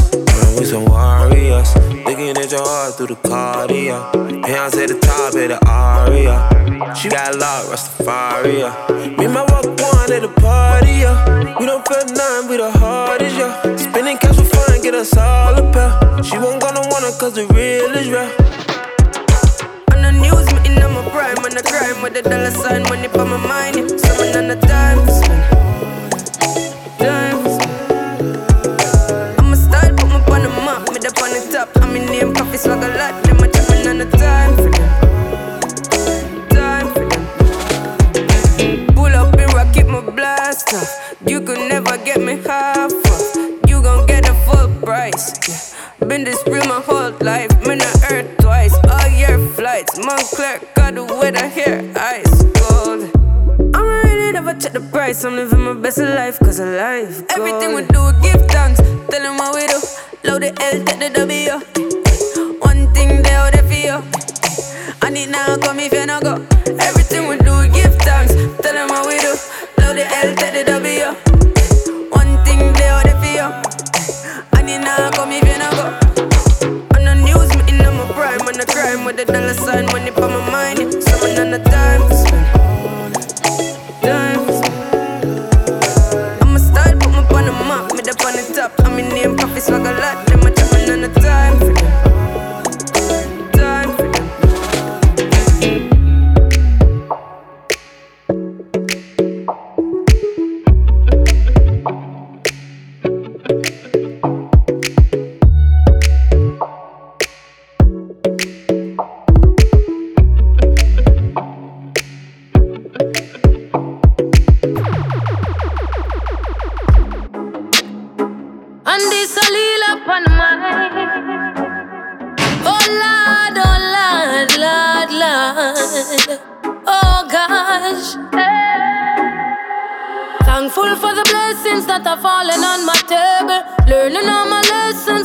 We 0.58 0.64
some 0.64 0.84
warriors, 0.86 1.74
looking 2.04 2.30
at 2.30 2.50
your 2.50 2.64
heart 2.64 2.94
through 2.96 3.08
the 3.08 3.16
cardio. 3.16 4.46
Hands 4.46 4.76
at 4.76 4.88
the 4.88 4.98
top 4.98 5.34
of 5.34 5.48
the 5.48 5.58
aria. 5.66 6.63
She 6.92 7.08
got 7.08 7.34
a 7.34 7.38
lot, 7.38 7.64
Rastafari. 7.66 9.16
Me 9.16 9.24
and 9.24 9.34
my 9.34 9.40
walk 9.42 9.64
one 9.80 10.12
at 10.12 10.20
the 10.20 10.28
party, 10.40 11.00
yeah. 11.00 11.58
We 11.58 11.66
don't 11.66 11.86
feel 11.88 12.04
nothing, 12.12 12.48
we 12.50 12.56
the 12.58 12.70
hardest, 12.70 13.36
yeah. 13.36 13.76
Spending 13.76 14.18
cash 14.18 14.36
for 14.36 14.44
fun, 14.44 14.82
get 14.82 14.94
us 14.94 15.16
all 15.16 15.56
a 15.56 15.62
pair. 15.72 16.22
She 16.22 16.36
won't 16.36 16.60
gonna 16.60 16.80
want 16.92 17.04
it, 17.04 17.18
cause 17.18 17.34
the 17.34 17.46
real 17.54 17.94
is 17.96 18.08
real. 18.08 18.28
On 19.92 20.02
the 20.02 20.12
news, 20.12 20.46
me 20.52 20.60
in 20.68 20.74
my 20.76 21.02
prime, 21.08 21.38
on 21.44 21.54
the 21.56 21.62
crime 21.64 22.02
with 22.02 22.14
the 22.14 22.22
dollar 22.22 22.50
sign, 22.50 22.82
money 22.84 23.08
for 23.08 23.24
my 23.24 23.38
mind. 23.38 23.76
Yeah. 23.76 23.96
Someone 23.96 24.36
on 24.36 24.48
the 24.48 24.56
time 24.66 25.00
spend. 25.08 25.44
Time 26.98 27.44
to 27.44 27.50
spend. 27.54 27.74
I'm 29.40 29.52
a 29.52 29.56
style, 29.56 29.94
put 29.96 30.08
me 30.08 30.16
on 30.34 30.42
the 30.42 30.50
map, 30.62 30.88
me 30.92 30.98
up 31.00 31.22
on 31.22 31.30
the 31.32 31.40
top. 31.50 31.68
I'm 31.82 31.96
in 31.96 32.06
name, 32.06 32.34
coffee 32.34 32.58
swag 32.58 32.82
a 32.82 32.88
lot. 32.98 33.24
Them 33.24 33.38
a 33.38 33.46
jumping 33.50 33.88
on 33.88 33.98
the. 33.98 34.04
Time 34.18 34.63
You 41.26 41.40
could 41.40 41.58
never 41.68 41.96
get 41.98 42.20
me 42.20 42.36
half. 42.36 42.92
You 43.66 43.82
gon' 43.82 44.06
get 44.06 44.24
the 44.24 44.34
full 44.44 44.68
price. 44.82 45.32
Yeah. 45.48 46.06
Been 46.06 46.24
this 46.24 46.42
real 46.46 46.64
my 46.66 46.80
whole 46.80 47.12
life. 47.20 47.50
Me 47.66 47.76
not 47.76 48.12
earth 48.12 48.36
twice. 48.38 48.74
All 48.90 49.08
year 49.08 49.38
flights. 49.56 49.98
Montclair 49.98 50.60
got 50.74 50.94
the 50.94 51.04
weather 51.04 51.48
here. 51.48 51.90
Ice 51.96 52.44
cold. 52.60 53.10
I'm 53.74 53.84
really 54.04 54.32
never 54.32 54.52
check 54.54 54.72
the 54.72 54.80
price. 54.80 55.24
I'm 55.24 55.36
living 55.36 55.60
my 55.60 55.72
best 55.74 55.98
life 55.98 56.38
cause 56.40 56.58
of 56.60 56.68
life. 56.68 57.26
Gold. 57.28 57.40
Everything 57.40 57.74
we 57.74 57.82
do, 57.86 58.00
we 58.04 58.12
give 58.22 58.46
thanks. 58.48 58.80
Tell 59.08 59.22
them 59.22 59.38
what 59.38 59.54
we 59.54 59.66
do. 59.66 59.80
Load 60.24 60.42
the 60.42 60.48
L, 60.60 60.84
take 60.84 60.98
the 61.00 61.10
W. 61.10 61.52
One 62.60 62.92
thing 62.92 63.22
they 63.22 63.34
out 63.34 63.52
there 63.52 63.64
for 63.64 63.72
you. 63.72 63.96
And 65.02 65.16
it 65.16 65.30
now 65.30 65.56
come 65.56 65.80
if 65.80 65.92
you 65.92 66.04
not 66.06 66.22
go. 66.22 66.34
Everything 66.80 67.28
we 67.28 67.36
do, 67.38 67.58
we 67.60 67.68
give 67.68 67.94
thanks. 68.04 68.34
Tell 68.62 68.74
them 68.74 68.88
what 68.88 69.06
we 69.06 69.13
the 69.94 70.04
L, 70.06 70.34
take 70.34 70.54
the 70.54 70.64
W. 70.72 71.14
One 72.10 72.44
thing 72.44 72.72
they 72.74 72.88
out 72.88 73.06
for 73.20 73.30
you. 73.30 73.46
And 74.58 74.68
it 74.68 74.80
now 74.80 75.10
come 75.12 75.30
if 75.30 75.46
you 75.46 75.58
not 75.58 75.72
go. 75.78 75.84
On 76.96 77.04
the 77.04 77.14
news, 77.14 77.50
me 77.54 77.62
in 77.70 77.78
my 77.78 78.04
prime, 78.12 78.42
on 78.42 78.54
the 78.54 78.66
crime 78.66 79.04
with 79.04 79.16
the 79.16 79.24
dollar 79.24 79.54
sign, 79.54 79.86
money 79.86 80.10
for 80.10 80.28
my 80.28 80.40
mind. 80.50 80.78
Someone 81.02 81.38
on 81.38 81.50
the 81.50 81.58
time 81.70 82.02
to 82.08 82.14
spend. 82.16 82.46
Time 84.02 84.46
to 84.46 84.52
spend. 84.52 84.74
Style, 86.58 86.96
put 86.98 87.10
me 87.10 87.18
on 87.18 87.44
the 87.46 87.52
map, 87.52 87.92
me 87.92 88.00
up 88.02 88.24
on 88.26 88.34
the 88.34 88.42
top. 88.54 88.72
I'm 88.80 88.98
in 88.98 89.08
name, 89.10 89.36
coffee 89.36 89.60
swag 89.60 89.86
a 89.86 89.92
lot. 90.00 90.33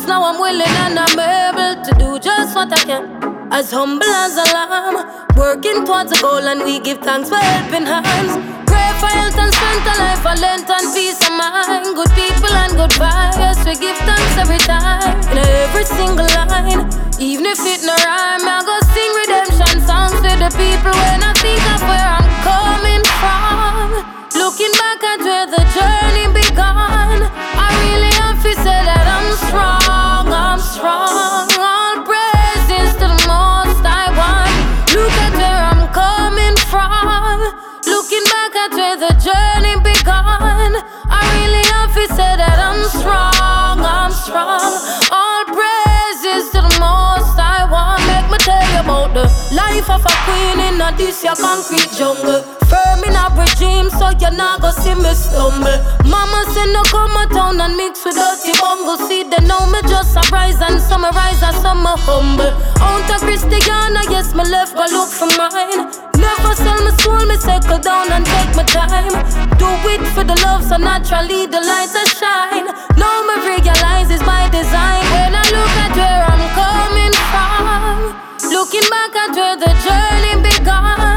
Now 0.09 0.23
I'm 0.25 0.41
willing 0.41 0.75
and 0.89 0.97
I'm 0.97 1.19
able 1.21 1.85
to 1.85 1.91
do 2.01 2.17
just 2.17 2.55
what 2.55 2.73
I 2.73 2.81
can. 2.83 3.03
As 3.53 3.69
humble 3.69 4.09
as 4.09 4.33
a 4.41 4.45
lamb, 4.57 4.97
working 5.37 5.85
towards 5.85 6.11
a 6.11 6.17
goal, 6.19 6.41
and 6.49 6.65
we 6.65 6.79
give 6.79 6.97
thanks 7.05 7.29
for 7.29 7.37
helping 7.37 7.85
hands. 7.85 8.33
Pray 8.65 8.89
for 8.97 9.11
health 9.13 9.37
and 9.37 9.53
strength, 9.53 9.85
a 9.85 9.93
life, 10.01 10.25
a 10.25 10.33
length 10.41 10.69
and 10.69 10.87
peace 10.97 11.21
of 11.21 11.33
mind. 11.37 11.93
Good 11.93 12.09
people 12.17 12.53
and 12.57 12.73
good 12.73 12.93
vibes, 12.97 13.61
we 13.69 13.77
give 13.77 13.97
thanks 14.01 14.35
every 14.41 14.57
time. 14.65 15.13
In 15.29 15.37
every 15.37 15.85
single 15.85 16.29
line, 16.33 16.89
even 17.21 17.45
if 17.45 17.61
it 17.61 17.85
no 17.85 17.93
rhyme, 18.01 18.49
I 18.49 18.65
go 18.65 18.75
sing 18.89 19.13
redemption 19.13 19.77
songs 19.85 20.17
to 20.25 20.31
the 20.41 20.49
people 20.57 20.93
when 21.05 21.21
I 21.21 21.33
think 21.37 21.61
of 21.69 21.81
where 21.85 22.09
I'm 22.17 22.29
coming 22.41 23.03
from. 23.21 23.87
Looking 24.41 24.73
back 24.73 25.05
at 25.05 25.21
where 25.21 25.45
the 25.45 25.61
journey 25.77 26.25
began, 26.33 27.29
I 27.29 27.69
really 27.85 28.09
to 28.49 28.55
say 28.55 28.81
that 28.89 29.08
strong, 29.49 30.27
I'm 30.29 30.59
strong. 30.59 31.49
All 31.57 31.95
praises 32.05 32.93
to 33.01 33.05
the 33.09 33.21
most 33.25 33.83
I 34.01 34.05
want. 34.19 34.53
Look 34.93 35.15
at 35.25 35.33
where 35.41 35.61
I'm 35.71 35.83
coming 35.89 36.57
from. 36.71 37.39
Looking 37.93 38.25
back 38.33 38.53
at 38.63 38.71
where 38.77 38.97
the 39.05 39.13
journey 39.27 39.75
began, 39.81 40.71
I 41.09 41.21
really 41.37 41.65
have 41.73 41.93
to 41.97 42.05
say 42.17 42.31
that 42.41 42.57
I'm 42.67 42.81
strong, 42.93 43.77
I'm 43.97 44.11
strong. 44.11 44.71
All 45.11 45.28
life 49.51 49.89
of 49.89 50.05
a 50.05 50.13
queen 50.25 50.59
in 50.59 50.81
a 50.81 50.89
this 50.95 51.23
your 51.23 51.35
concrete 51.35 51.91
jungle. 51.97 52.41
Firm 52.69 53.01
in 53.03 53.15
a 53.17 53.25
regime, 53.33 53.89
so 53.89 54.13
you 54.21 54.31
not 54.37 54.61
go 54.61 54.69
see 54.71 54.93
me 54.93 55.13
stumble. 55.13 55.79
Mama 56.05 56.45
say 56.53 56.67
no 56.71 56.83
come 56.93 57.17
a 57.17 57.25
town 57.33 57.59
and 57.59 57.75
mix 57.75 58.05
with 58.05 58.15
dirty 58.15 58.53
bungle. 58.61 58.97
See 59.07 59.23
they 59.23 59.41
know 59.45 59.65
me 59.71 59.81
just 59.89 60.15
a 60.15 60.23
rise 60.31 60.61
and 60.61 60.79
summarize 60.79 61.41
as 61.41 61.55
some 61.61 61.85
a 61.85 61.95
humble. 62.05 62.53
Of 63.09 63.21
Christiana, 63.21 64.05
yes 64.11 64.35
me 64.35 64.43
left 64.43 64.75
go 64.75 64.85
look 64.85 65.09
for 65.09 65.25
mine. 65.33 65.89
Never 66.13 66.53
sell 66.53 66.77
my 66.85 66.93
soul, 67.01 67.25
me 67.25 67.35
settle 67.37 67.79
down 67.79 68.11
and 68.11 68.23
take 68.23 68.55
my 68.55 68.63
time. 68.63 69.09
Do 69.57 69.65
it 69.89 70.05
for 70.13 70.23
the 70.23 70.35
love, 70.45 70.63
so 70.63 70.77
naturally 70.77 71.47
the 71.47 71.59
lights 71.59 71.95
are 71.95 72.05
shine. 72.05 72.67
Now 73.01 73.25
me 73.25 73.35
realize 73.49 74.11
it's 74.11 74.23
my 74.25 74.47
design. 74.49 75.01
When 75.09 75.33
I 75.33 75.43
look 75.49 75.73
at 75.83 75.95
where 75.97 76.28
looking 78.71 78.89
back 78.89 79.15
at 79.15 79.35
where 79.35 79.57
the 79.57 79.65
journey 79.83 80.43
began, 80.43 81.08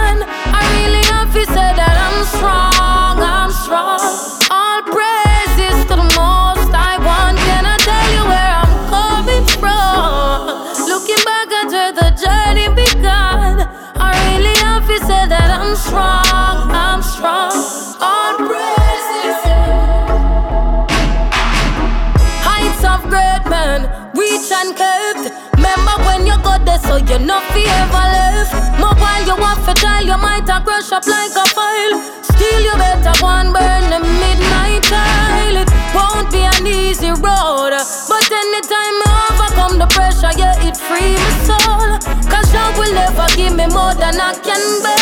so 26.93 26.99
you 26.99 27.19
know 27.27 27.41
fi 27.53 27.63
ever 27.81 28.05
left. 28.13 28.53
More 28.81 28.95
while 29.01 29.25
you 29.25 29.37
want 29.41 29.61
for 29.65 29.75
trial, 29.75 30.05
you 30.05 30.19
might 30.19 30.49
a 30.49 30.61
crush 30.61 30.93
up 30.93 31.07
like 31.07 31.35
a 31.43 31.47
file. 31.57 31.95
Still 32.21 32.61
you 32.69 32.75
better 32.77 33.17
and 33.25 33.51
burn 33.55 33.85
the 33.93 34.01
midnight 34.21 34.85
oil. 34.93 35.57
It 35.63 35.71
won't 35.97 36.29
be 36.33 36.43
an 36.45 36.67
easy 36.67 37.13
road, 37.27 37.73
but 38.11 38.29
anytime 38.43 38.97
I 39.09 39.17
overcome 39.31 39.79
the 39.79 39.89
pressure, 39.95 40.35
yeah, 40.37 40.69
it 40.69 40.77
free 40.77 41.17
my 41.25 41.33
soul. 41.49 41.89
Cause 42.31 42.53
love 42.53 42.77
will 42.77 42.93
never 42.93 43.29
give 43.37 43.55
me 43.57 43.67
more 43.69 43.95
than 43.95 44.21
I 44.21 44.35
can 44.45 44.63
bear. 44.83 45.02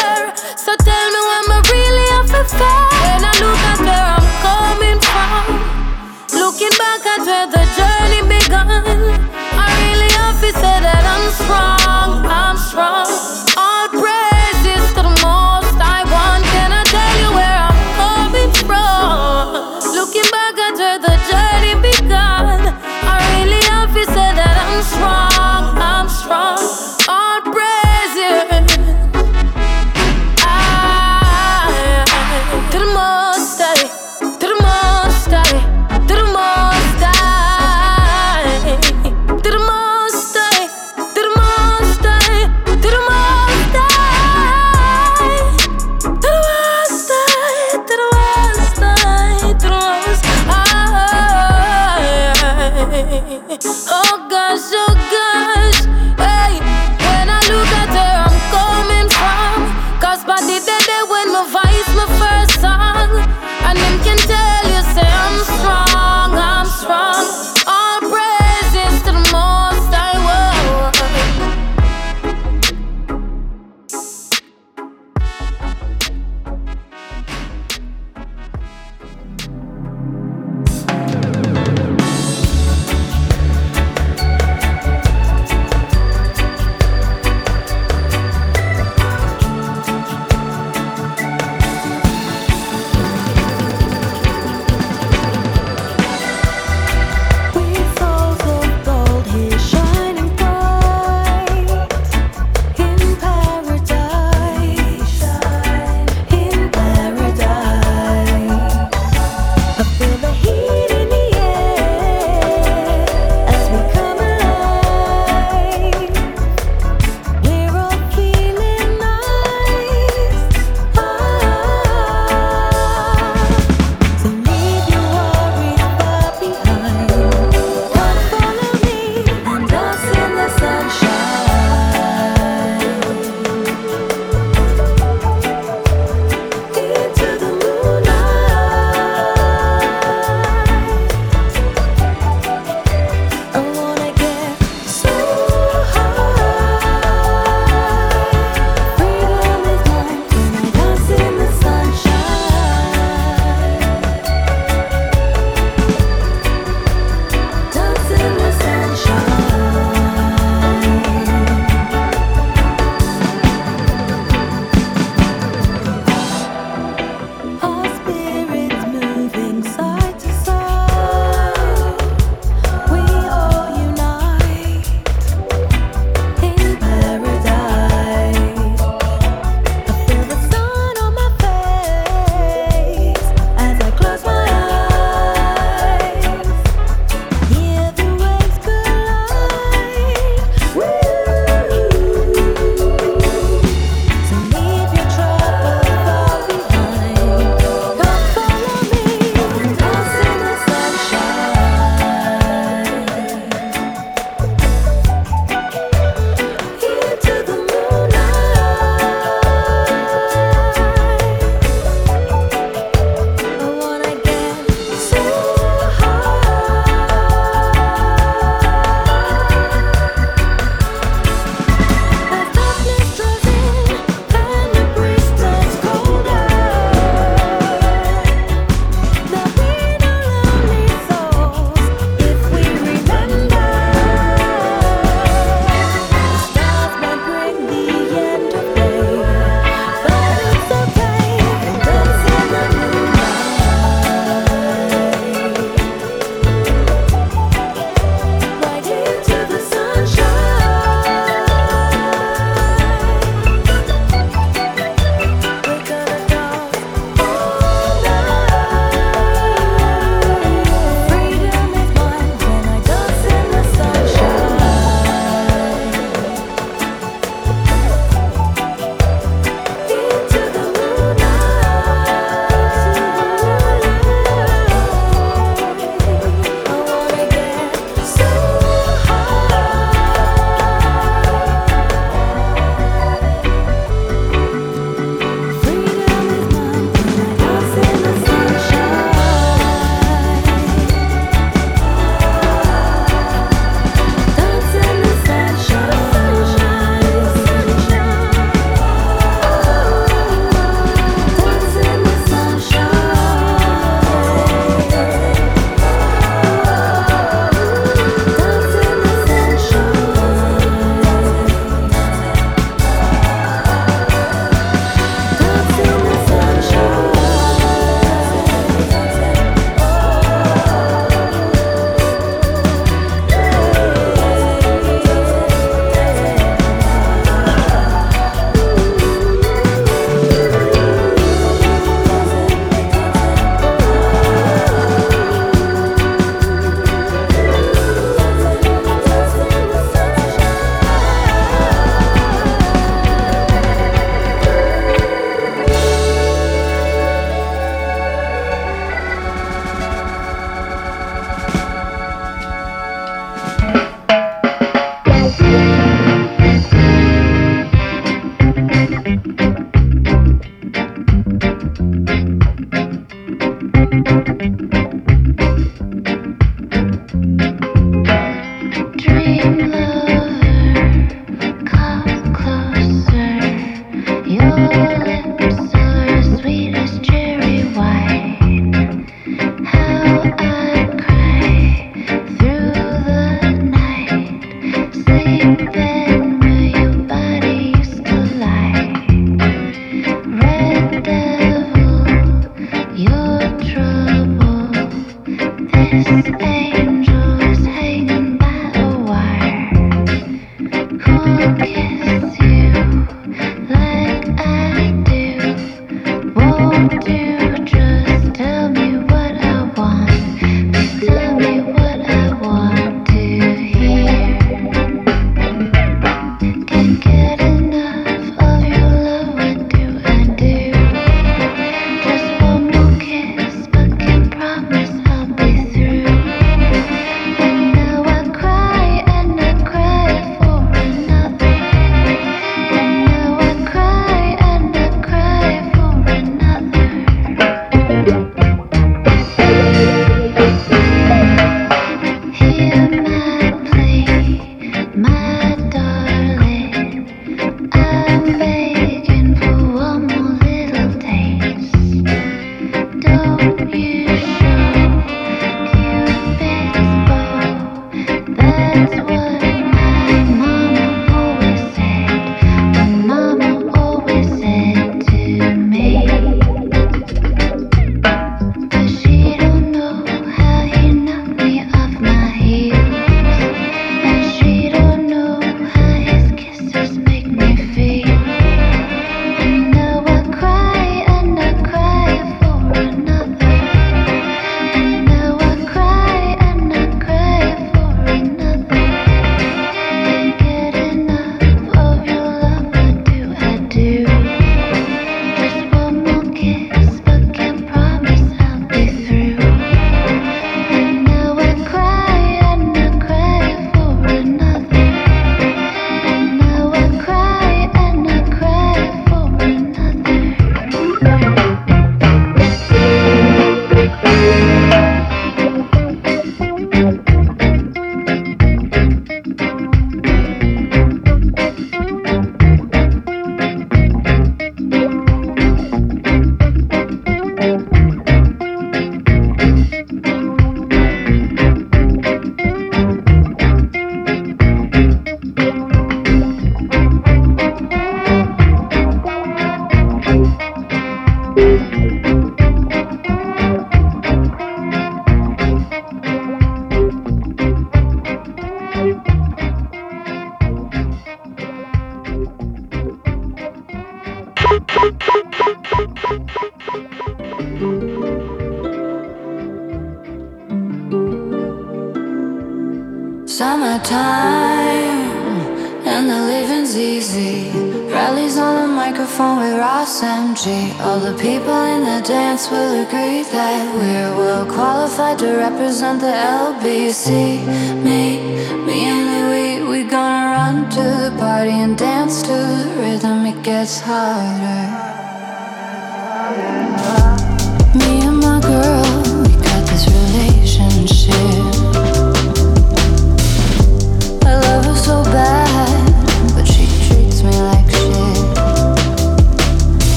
that 573.33 573.75
we're 573.75 574.17
well 574.17 574.47
qualified 574.47 575.19
to 575.19 575.37
represent 575.37 576.01
the 576.01 576.07
LBC. 576.07 577.47
Me, 577.85 578.19
me 578.67 578.85
and 578.91 579.07
Louis, 579.11 579.69
we 579.71 579.85
gonna 579.85 580.37
run 580.37 580.71
to 580.71 580.83
the 580.83 581.17
party 581.19 581.51
and 581.51 581.77
dance 581.79 582.23
to 582.23 582.29
the 582.29 582.75
rhythm. 582.81 583.27
It 583.27 583.43
gets 583.43 583.81
harder. 583.81 584.90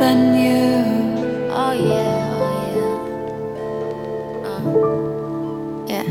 Than 0.00 0.18
you. 0.42 0.62
Oh 1.50 1.72
yeah, 1.72 2.36
oh 2.44 2.54
yeah. 2.76 2.98
Uh, 4.48 4.62
yeah. 5.92 6.08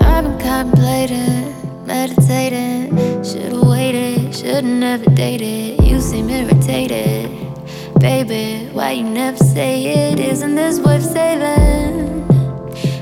I've 0.00 0.24
been 0.24 0.38
contemplating, 0.38 1.54
meditating. 1.86 2.96
Should've 3.22 3.66
waited, 3.68 4.34
should've 4.34 4.64
never 4.64 5.08
dated. 5.10 5.84
You 5.86 6.00
seem 6.00 6.28
irritated. 6.30 7.30
Baby, 8.00 8.68
why 8.72 8.92
you 8.92 9.04
never 9.04 9.36
say 9.36 9.72
it? 9.84 10.18
Isn't 10.18 10.54
this 10.54 10.80
worth 10.80 11.04
saving? 11.04 12.24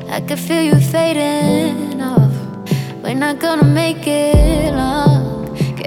I 0.08 0.20
can 0.20 0.36
feel 0.36 0.62
you 0.62 0.76
fading 0.80 2.00
off. 2.02 2.34
We're 3.02 3.14
not 3.14 3.38
gonna 3.38 3.64
make 3.64 4.06
it 4.06 4.74
long. 4.74 5.17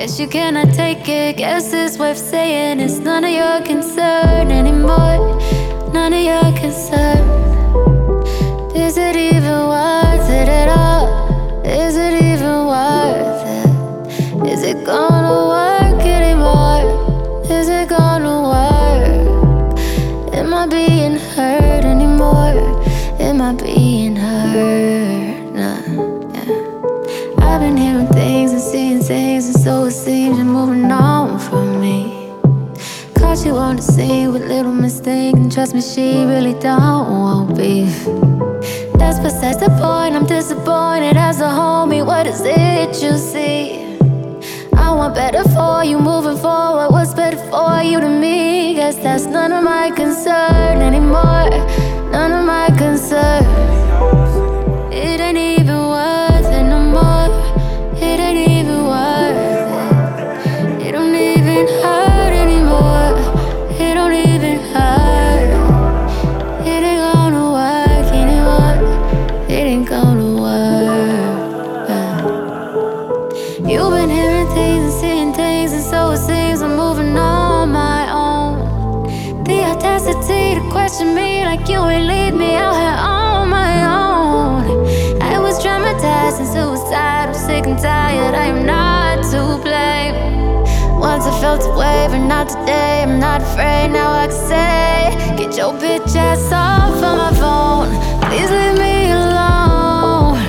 Guess 0.01 0.19
you 0.19 0.27
cannot 0.27 0.73
take 0.73 1.07
it. 1.07 1.37
Guess 1.37 1.73
it's 1.73 1.99
worth 1.99 2.17
saying 2.17 2.79
it's 2.79 2.97
none 2.97 3.23
of 3.23 3.29
your 3.29 3.61
concern 3.61 4.49
anymore. 4.49 5.39
None 5.93 6.11
of 6.11 6.23
your 6.23 6.51
concern. 6.59 7.21
Is 8.75 8.97
it 8.97 9.15
even 9.15 9.67
worth 9.67 10.27
it 10.27 10.49
at 10.49 10.69
all? 10.69 11.05
Is 11.63 11.97
it 11.97 12.13
even 12.13 12.65
worth 12.65 13.45
it? 13.45 14.49
Is 14.51 14.63
it 14.63 14.83
gonna 14.87 15.37
work 15.53 16.03
anymore? 16.03 17.43
Is 17.45 17.69
it 17.69 17.87
gonna 17.87 18.41
work? 18.53 20.33
Am 20.33 20.51
I 20.51 20.65
being 20.65 21.17
hurt 21.35 21.85
anymore? 21.85 22.57
Am 23.19 23.39
I 23.39 23.53
being 23.53 24.15
hurt? 24.15 25.00
Scene 34.01 34.31
with 34.33 34.45
little 34.47 34.73
mistake, 34.73 35.35
and 35.35 35.51
trust 35.51 35.75
me, 35.75 35.81
she 35.81 36.25
really 36.33 36.55
don't 36.59 37.07
want 37.23 37.55
beef. 37.57 37.95
That's 38.99 39.19
besides 39.19 39.59
the 39.65 39.69
point. 39.81 40.15
I'm 40.17 40.25
disappointed 40.25 41.15
as 41.17 41.39
a 41.39 41.51
homie. 41.59 42.03
What 42.11 42.25
is 42.25 42.41
it 42.43 42.91
you 43.03 43.13
see? 43.31 43.61
I 44.85 44.87
want 44.97 45.13
better 45.13 45.43
for 45.55 45.83
you 45.83 45.97
moving 45.99 46.37
forward. 46.45 46.89
What's 46.95 47.13
better 47.13 47.41
for 47.51 47.81
you 47.89 47.99
to 47.99 48.09
me? 48.23 48.73
Guess 48.79 48.95
that's 49.05 49.25
none 49.25 49.51
of 49.51 49.63
my 49.63 49.91
concern 49.91 50.75
anymore. 50.89 51.49
None 52.15 52.31
of 52.39 52.43
my 52.55 52.67
concern. 52.83 53.43
It 54.91 55.19
ain't 55.19 55.60
not 92.43 92.59
today. 92.59 93.03
I'm 93.03 93.19
not 93.19 93.41
afraid, 93.41 93.89
now 93.89 94.11
I 94.11 94.27
can 94.27 94.47
say, 94.49 95.35
Get 95.37 95.57
your 95.57 95.73
bitch 95.73 96.15
ass 96.15 96.51
off 96.51 96.95
of 96.95 97.17
my 97.21 97.33
phone. 97.41 97.89
Please 98.25 98.49
leave 98.49 98.77
me 98.79 99.11
alone. 99.11 100.39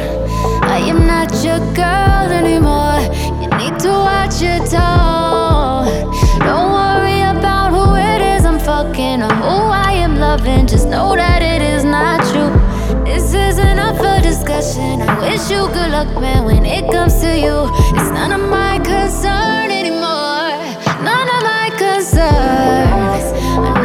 I 0.62 0.78
am 0.92 1.06
not 1.06 1.30
your 1.44 1.60
girl 1.74 2.26
anymore. 2.40 3.00
You 3.42 3.48
need 3.60 3.78
to 3.80 3.90
watch 4.08 4.40
your 4.40 4.60
tone. 4.72 5.92
Don't 6.48 6.70
worry 6.80 7.20
about 7.34 7.68
who 7.76 7.84
it 7.96 8.20
is 8.36 8.44
I'm 8.46 8.58
fucking 8.58 9.22
or 9.22 9.34
who 9.44 9.56
I 9.88 9.92
am 9.92 10.16
loving. 10.16 10.66
Just 10.66 10.88
know 10.88 11.14
that 11.14 11.42
it 11.42 11.60
is 11.60 11.84
not 11.84 12.20
true. 12.30 12.52
This 13.04 13.34
isn't 13.34 13.78
up 13.78 13.96
for 13.96 14.16
discussion. 14.22 15.02
I 15.02 15.12
wish 15.20 15.50
you 15.50 15.66
good 15.76 15.90
luck, 15.90 16.08
man, 16.20 16.44
when 16.44 16.64
it 16.64 16.90
comes 16.90 17.20
to 17.20 17.36
you. 17.36 17.56
It's 17.96 18.10
none 18.10 18.32
of 18.32 18.48
my 18.48 18.78
concern 18.78 19.51
my 22.14 23.81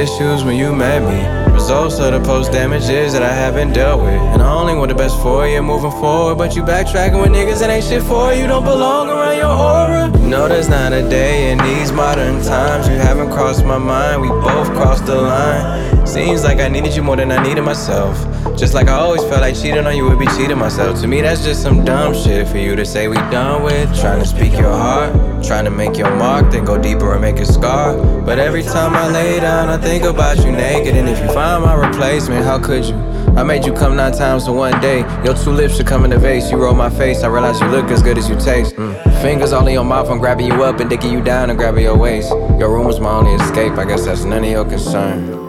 issues 0.00 0.42
when 0.44 0.56
you 0.56 0.74
met 0.74 1.00
me. 1.02 1.52
Results 1.52 1.98
of 1.98 2.12
the 2.12 2.20
post 2.20 2.52
damages 2.52 3.12
that 3.12 3.22
I 3.22 3.32
haven't 3.32 3.74
dealt 3.74 4.00
with. 4.00 4.20
And 4.32 4.40
I 4.42 4.50
only 4.50 4.74
want 4.74 4.88
the 4.88 4.94
best 4.94 5.20
for 5.20 5.46
you 5.46 5.62
moving 5.62 5.90
forward. 5.90 6.36
But 6.36 6.56
you 6.56 6.62
backtracking 6.62 7.20
with 7.20 7.30
niggas 7.30 7.60
that 7.60 7.68
ain't 7.68 7.84
shit 7.84 8.02
for 8.02 8.32
you. 8.32 8.46
Don't 8.46 8.64
belong 8.64 9.10
around 9.10 9.36
your 9.36 9.54
aura. 9.70 10.08
No, 10.26 10.48
there's 10.48 10.70
not 10.70 10.94
a 10.94 11.02
day 11.08 11.52
in 11.52 11.58
these 11.58 11.92
modern 11.92 12.42
times. 12.42 12.88
You 12.88 12.94
haven't 12.94 13.30
crossed 13.30 13.64
my 13.64 13.76
mind. 13.76 14.22
We 14.22 14.28
both 14.28 14.68
crossed 14.72 15.04
the 15.04 15.20
line. 15.20 16.06
Seems 16.06 16.44
like 16.44 16.58
I 16.58 16.68
needed 16.68 16.96
you 16.96 17.02
more 17.02 17.16
than 17.16 17.30
I 17.30 17.42
needed 17.42 17.62
myself. 17.62 18.16
Just 18.56 18.72
like 18.72 18.88
I 18.88 18.94
always 18.94 19.22
felt 19.22 19.42
like 19.42 19.54
cheating 19.54 19.86
on 19.86 19.96
you 19.96 20.04
would 20.08 20.18
be 20.18 20.26
cheating 20.28 20.58
myself. 20.58 21.00
To 21.02 21.06
me, 21.06 21.20
that's 21.20 21.44
just 21.44 21.62
some 21.62 21.84
dumb 21.84 22.14
shit 22.14 22.48
for 22.48 22.58
you 22.58 22.74
to 22.74 22.86
say 22.86 23.08
we 23.08 23.16
done 23.30 23.62
with. 23.62 23.88
Trying 24.00 24.20
to 24.20 24.26
speak 24.26 24.52
your 24.52 24.72
heart, 24.72 25.14
trying 25.42 25.64
to 25.64 25.70
make 25.70 25.96
your 25.96 26.14
mark, 26.16 26.50
then 26.50 26.64
go 26.64 26.76
deeper 26.76 27.12
and 27.12 27.20
make 27.20 27.36
a 27.36 27.46
scar. 27.46 27.96
But 28.22 28.38
every 28.38 28.62
time 28.62 28.94
I 28.94 29.10
lay 29.10 29.40
down, 29.40 29.68
I 29.68 29.78
think 29.78 30.04
about 30.04 30.38
you 30.38 30.52
naked. 30.52 30.96
And 30.96 31.08
if 31.08 31.18
you 31.20 31.32
find 31.32 31.62
my 31.64 31.74
replacement, 31.74 32.44
how 32.44 32.58
could 32.58 32.84
you? 32.84 32.94
I 33.36 33.42
made 33.44 33.64
you 33.64 33.72
come 33.72 33.96
nine 33.96 34.12
times 34.12 34.48
in 34.48 34.54
one 34.54 34.80
day. 34.80 35.00
Your 35.24 35.34
two 35.34 35.50
lips 35.50 35.76
should 35.76 35.86
come 35.86 36.04
in 36.04 36.10
the 36.10 36.18
vase. 36.18 36.50
You 36.50 36.58
roll 36.58 36.74
my 36.74 36.90
face. 36.90 37.22
I 37.22 37.28
realize 37.28 37.60
you 37.60 37.68
look 37.68 37.90
as 37.90 38.02
good 38.02 38.18
as 38.18 38.28
you 38.28 38.36
taste. 38.36 38.74
Mm. 38.74 39.22
Fingers 39.22 39.52
all 39.52 39.66
in 39.66 39.74
your 39.74 39.84
mouth, 39.84 40.10
I'm 40.10 40.18
grabbing 40.18 40.46
you 40.46 40.64
up 40.64 40.80
and 40.80 40.90
digging 40.90 41.12
you 41.12 41.22
down 41.22 41.48
and 41.50 41.58
grabbing 41.58 41.84
your 41.84 41.96
waist. 41.96 42.30
Your 42.58 42.70
room 42.72 42.86
was 42.86 43.00
my 43.00 43.10
only 43.10 43.34
escape. 43.34 43.72
I 43.74 43.84
guess 43.84 44.04
that's 44.04 44.24
none 44.24 44.44
of 44.44 44.50
your 44.50 44.64
concern. 44.64 45.39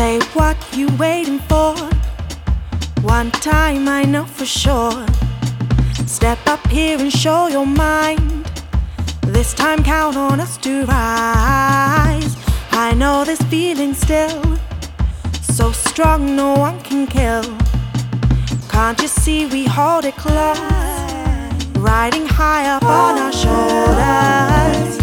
Say 0.00 0.18
what 0.32 0.56
you 0.74 0.88
waiting 0.96 1.40
for. 1.40 1.74
One 3.02 3.30
time 3.32 3.86
I 3.86 4.02
know 4.04 4.24
for 4.24 4.46
sure. 4.46 5.06
Step 6.06 6.38
up 6.46 6.66
here 6.68 6.98
and 6.98 7.12
show 7.12 7.48
your 7.48 7.66
mind. 7.66 8.50
This 9.26 9.52
time 9.52 9.84
count 9.84 10.16
on 10.16 10.40
us 10.40 10.56
to 10.64 10.86
rise. 10.86 12.34
I 12.70 12.94
know 12.96 13.24
this 13.26 13.42
feeling 13.52 13.92
still. 13.92 14.42
So 15.42 15.70
strong, 15.70 16.34
no 16.34 16.54
one 16.54 16.80
can 16.80 17.06
kill. 17.06 17.44
Can't 18.70 18.98
you 19.02 19.08
see 19.08 19.44
we 19.44 19.66
hold 19.66 20.06
it 20.06 20.16
close? 20.16 20.58
Riding 21.76 22.24
high 22.24 22.70
up 22.74 22.84
on 22.84 23.18
our 23.18 23.32
shoulders. 23.42 24.99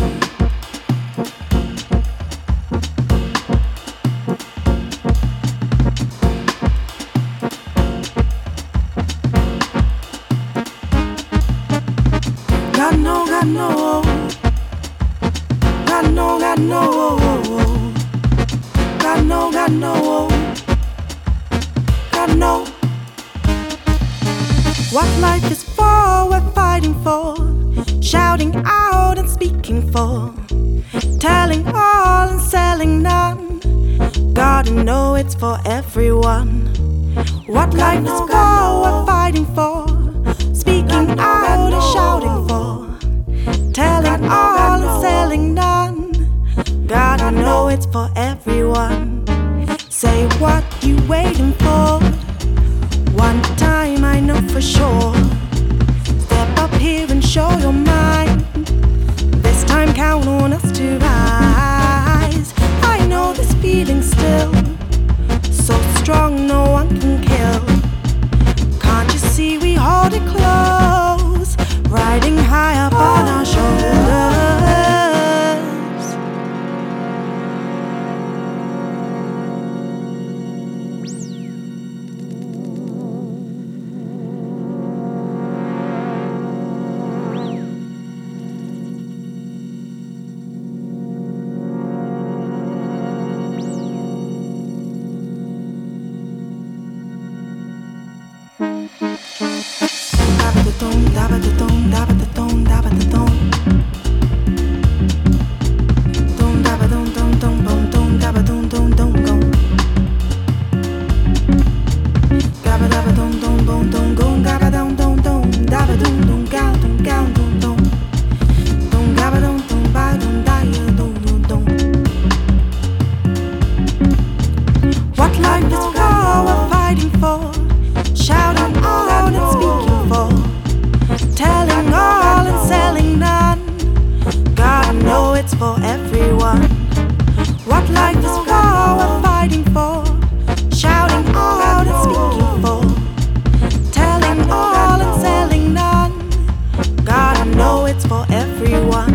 it's 147.98 148.06
for 148.06 148.26
everyone. 148.30 149.12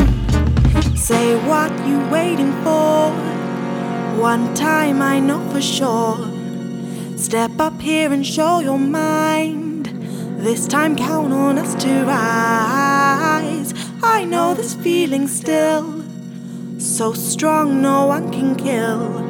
Say 0.96 1.36
what 1.46 1.70
you 1.86 1.98
waiting 2.10 2.52
for. 2.64 3.12
One 4.20 4.54
time 4.54 5.00
I 5.00 5.20
know 5.20 5.40
for 5.50 5.60
sure. 5.60 6.18
Step 7.16 7.52
up 7.60 7.80
here 7.80 8.12
and 8.12 8.26
show 8.26 8.58
your 8.58 8.78
mind. 8.78 9.86
This 10.38 10.66
time 10.66 10.96
count 10.96 11.32
on 11.32 11.58
us 11.58 11.76
to 11.84 12.04
rise. 12.04 13.72
I 14.02 14.24
know 14.24 14.54
this 14.54 14.74
feeling 14.74 15.28
still. 15.28 16.02
So 16.78 17.12
strong, 17.12 17.80
no 17.80 18.06
one 18.06 18.32
can 18.32 18.56
kill. 18.56 19.20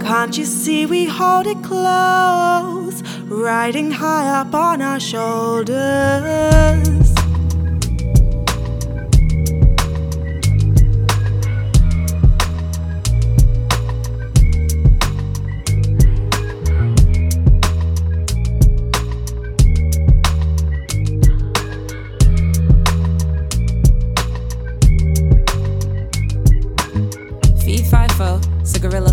Can't 0.00 0.36
you 0.38 0.46
see 0.46 0.86
we 0.86 1.04
hold 1.04 1.46
it 1.46 1.62
close? 1.62 3.02
Riding 3.24 3.90
high 3.90 4.40
up 4.40 4.54
on 4.54 4.80
our 4.80 4.98
shoulders. 4.98 7.01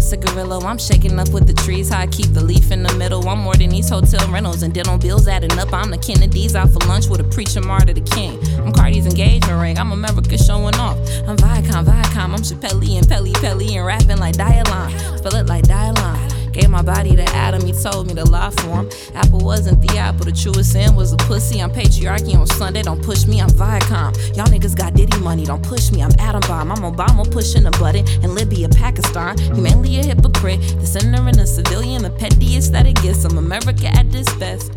Cigarillo, 0.10 0.34
cigarillo. 0.34 0.68
I'm 0.68 0.80
shaking 0.80 1.19
up 1.19 1.30
with 1.30 1.45
the 1.45 1.53
trees. 1.53 1.90
How 1.90 1.99
I 1.99 2.07
keep 2.07 2.34
the 2.34 2.44
leaf 2.44 2.72
in 2.72 2.81
the 2.81 2.94
middle. 2.95 3.27
I'm 3.30 3.40
more 3.40 3.56
than 3.56 3.69
these 3.69 3.90
hotel 3.90 4.27
rentals 4.31 4.64
and 4.64 4.73
dental 4.73 4.98
bills 4.98 5.27
adding 5.27 5.57
up. 5.60 5.72
I'm 5.72 5.91
the 5.91 5.99
Kennedys 5.99 6.56
out 6.56 6.69
for 6.72 6.80
lunch 6.88 7.07
with 7.07 7.19
a 7.22 7.26
preacher 7.26 7.61
martyr 7.61 7.94
the 7.94 8.02
king. 8.02 8.40
I'm 8.60 8.73
Cardi's 8.73 9.06
engagement 9.06 9.61
ring. 9.61 9.77
I'm 9.77 9.91
America 9.91 10.38
showing 10.38 10.76
off. 10.76 10.98
I'm 11.27 11.38
Viacom, 11.38 11.86
Viacom. 11.86 12.34
I'm 12.34 12.41
Chappelle 12.41 12.98
and 12.98 13.07
Pelly 13.07 13.34
Pelly 13.34 13.76
and 13.77 13.86
rapping 13.86 14.18
like 14.18 14.36
Dylan. 14.36 15.18
Spell 15.19 15.36
it 15.36 15.45
like 15.45 15.65
Dylan. 15.65 16.29
Gave 16.60 16.72
my 16.72 16.81
body 16.81 17.15
to 17.15 17.23
Adam, 17.36 17.65
he 17.65 17.72
told 17.72 18.07
me 18.07 18.14
to 18.15 18.26
lie 18.26 18.49
for 18.49 18.81
him. 18.81 18.90
Apple 19.15 19.40
wasn't 19.40 19.81
the 19.81 19.98
apple, 19.98 20.26
the 20.26 20.34
truest 20.34 20.73
sin 20.73 20.94
was 20.94 21.14
a 21.14 21.18
pussy. 21.18 21.61
I'm 21.61 21.72
patriarchy 21.72 22.36
on 22.36 22.48
Sunday, 22.48 22.81
don't 22.81 23.02
push 23.02 23.26
me, 23.27 23.40
I'm 23.40 23.49
Viacom. 23.49 24.36
Y'all 24.36 24.45
niggas 24.48 24.76
got 24.76 24.94
Diddy 24.94 25.18
money, 25.19 25.45
don't 25.45 25.64
push 25.64 25.90
me, 25.91 26.03
I'm 26.03 26.11
Atom 26.19 26.41
Bomb. 26.41 26.72
I'm 26.72 26.94
Obama 26.94 27.31
pushing 27.31 27.65
a 27.65 27.72
button 27.72 28.06
in 28.23 28.36
Libya, 28.36 28.68
Pakistan. 28.68 29.38
Humanly 29.38 29.99
a 29.99 30.03
hypocrite, 30.03 30.60
the 30.80 30.86
sinner 30.86 31.26
and 31.26 31.40
a 31.40 31.48
civilian, 31.48 32.02
the 32.03 32.10
pettiest 32.10 32.73
that 32.73 32.86
it 32.86 33.02
gets. 33.02 33.23
I'm 33.23 33.38
America 33.38 33.88
at 33.88 34.11
this 34.11 34.27
best. 34.36 34.73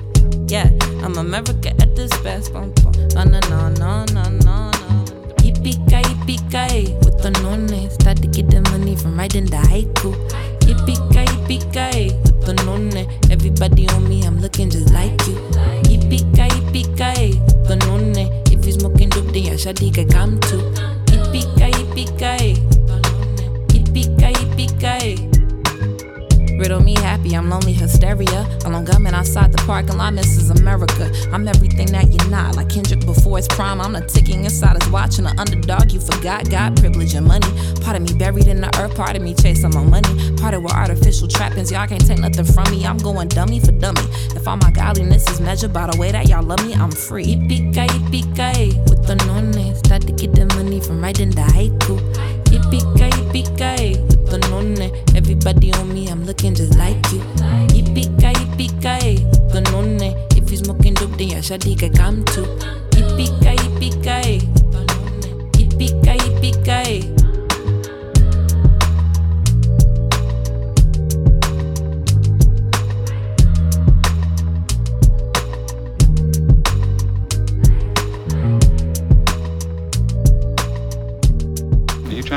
Yeah, 0.46 0.70
I'm 1.02 1.16
America 1.18 1.70
at 1.80 1.96
this 1.96 2.16
best. 2.22 2.52
No, 2.52 2.72
no, 3.24 3.40
no, 3.50 3.68
no, 3.70 4.04
no, 4.04 4.22
no. 4.22 4.70
Yippee-ki, 5.42 6.02
yippee-ki, 6.10 6.94
with 7.04 7.20
the 7.22 7.30
nonne. 7.42 7.90
Start 7.90 8.18
to 8.18 8.28
get 8.28 8.48
the 8.50 8.60
money 8.70 8.94
from 8.94 9.18
writing 9.18 9.46
the 9.46 9.56
haiku. 9.56 10.14
Yippee-ki, 10.60 11.11
yippee-ki, 11.52 12.14
with 12.14 12.46
the 12.46 12.54
nonne. 12.64 13.06
Everybody 13.30 13.88
on 13.88 14.08
me, 14.08 14.22
I'm 14.22 14.40
looking 14.40 14.70
just 14.70 14.92
like 14.92 15.20
you. 15.26 15.36
Yippee-ki, 15.88 16.48
yippee-ki, 16.48 17.40
with 17.40 17.68
the 17.68 17.76
nonne. 17.76 18.30
If 18.46 18.64
you 18.66 18.72
smoking 18.72 19.10
dope, 19.10 19.26
then 19.32 19.44
your 19.44 19.54
shawty 19.54 19.92
can 19.94 20.08
come 20.08 20.40
too. 20.40 20.60
Yippee-ki, 21.06 21.70
yippee-ki, 21.70 22.56
yippee-ki, 23.68 24.32
yippee-ki. 24.32 25.31
Riddle 26.62 26.80
me 26.80 26.94
happy, 26.94 27.34
I'm 27.34 27.50
lonely 27.50 27.72
hysteria. 27.72 28.46
Along 28.64 28.84
gunmen 28.84 29.14
outside 29.14 29.50
the 29.50 29.58
parking 29.66 29.96
lot, 29.96 30.12
Mrs. 30.12 30.60
America. 30.60 31.10
I'm 31.32 31.48
everything 31.48 31.86
that 31.86 32.06
you're 32.12 32.30
not. 32.30 32.54
Like 32.54 32.68
Kendrick 32.68 33.04
before 33.04 33.38
his 33.38 33.48
prime, 33.48 33.80
I'm 33.80 33.94
the 33.94 34.00
ticking 34.02 34.44
inside 34.44 34.80
his 34.80 34.88
watch. 34.92 35.18
And 35.18 35.26
the 35.26 35.34
underdog 35.40 35.90
you 35.90 35.98
forgot, 35.98 36.48
got 36.48 36.76
privilege 36.76 37.14
and 37.14 37.26
money. 37.26 37.48
Part 37.80 37.96
of 37.96 38.02
me 38.02 38.16
buried 38.16 38.46
in 38.46 38.60
the 38.60 38.70
earth, 38.78 38.94
part 38.94 39.16
of 39.16 39.22
me 39.22 39.34
chasing 39.34 39.74
my 39.74 39.82
money. 39.82 40.36
Part 40.36 40.54
of 40.54 40.62
with 40.62 40.72
artificial 40.72 41.26
trappings, 41.26 41.72
y'all 41.72 41.88
can't 41.88 42.06
take 42.06 42.20
nothing 42.20 42.44
from 42.44 42.70
me. 42.70 42.86
I'm 42.86 42.98
going 42.98 43.26
dummy 43.26 43.58
for 43.58 43.72
dummy. 43.72 44.06
If 44.36 44.46
all 44.46 44.56
my 44.56 44.70
godliness 44.70 45.28
is 45.30 45.40
measured 45.40 45.72
by 45.72 45.90
the 45.90 45.98
way 45.98 46.12
that 46.12 46.28
y'all 46.28 46.44
love 46.44 46.64
me, 46.64 46.74
I'm 46.74 46.92
free. 46.92 47.24
Yippee-ki, 47.24 47.88
yippee-ki, 47.88 48.78
with 48.88 49.04
the 49.08 49.16
nonne. 49.26 49.74
Start 49.82 50.02
to 50.02 50.12
get 50.12 50.32
the 50.32 50.46
money 50.54 50.78
from 50.78 51.02
writing 51.02 51.30
the 51.30 51.42
haiku. 51.42 52.41
Yippee-ki, 52.52 53.08
yippee-ki, 53.16 53.96
with 53.98 54.30
the 54.30 54.38
nonne. 54.50 54.92
Everybody 55.16 55.72
on 55.72 55.92
me, 55.92 56.08
I'm 56.08 56.24
looking 56.26 56.54
just 56.54 56.76
like 56.78 57.00
you. 57.12 57.20
Yippee-ki, 57.74 58.32
yippee-ki, 58.40 59.24
the 59.52 59.60
nonne. 59.72 60.14
If 60.36 60.50
you 60.50 60.58
smoking 60.58 60.94
dope, 60.94 61.16
then 61.16 61.28
your 61.28 61.40
shawty 61.40 61.78
can 61.78 61.92
come 61.94 62.24
too. 62.26 62.44
Yippee-ki, 62.92 63.56
yippee-ki, 63.62 64.48
yippee-ki, 65.56 66.16
yippee-ki. 66.24 67.21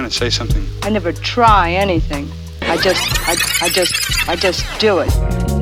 To 0.05 0.11
say 0.11 0.29
something? 0.29 0.63
I 0.83 0.91
never 0.91 1.11
try 1.11 1.71
anything. 1.71 2.29
I 2.61 2.77
just, 2.77 3.01
I, 3.27 3.65
I 3.65 3.69
just, 3.69 4.29
I 4.29 4.35
just 4.35 4.63
do 4.79 4.99
it. 4.99 5.54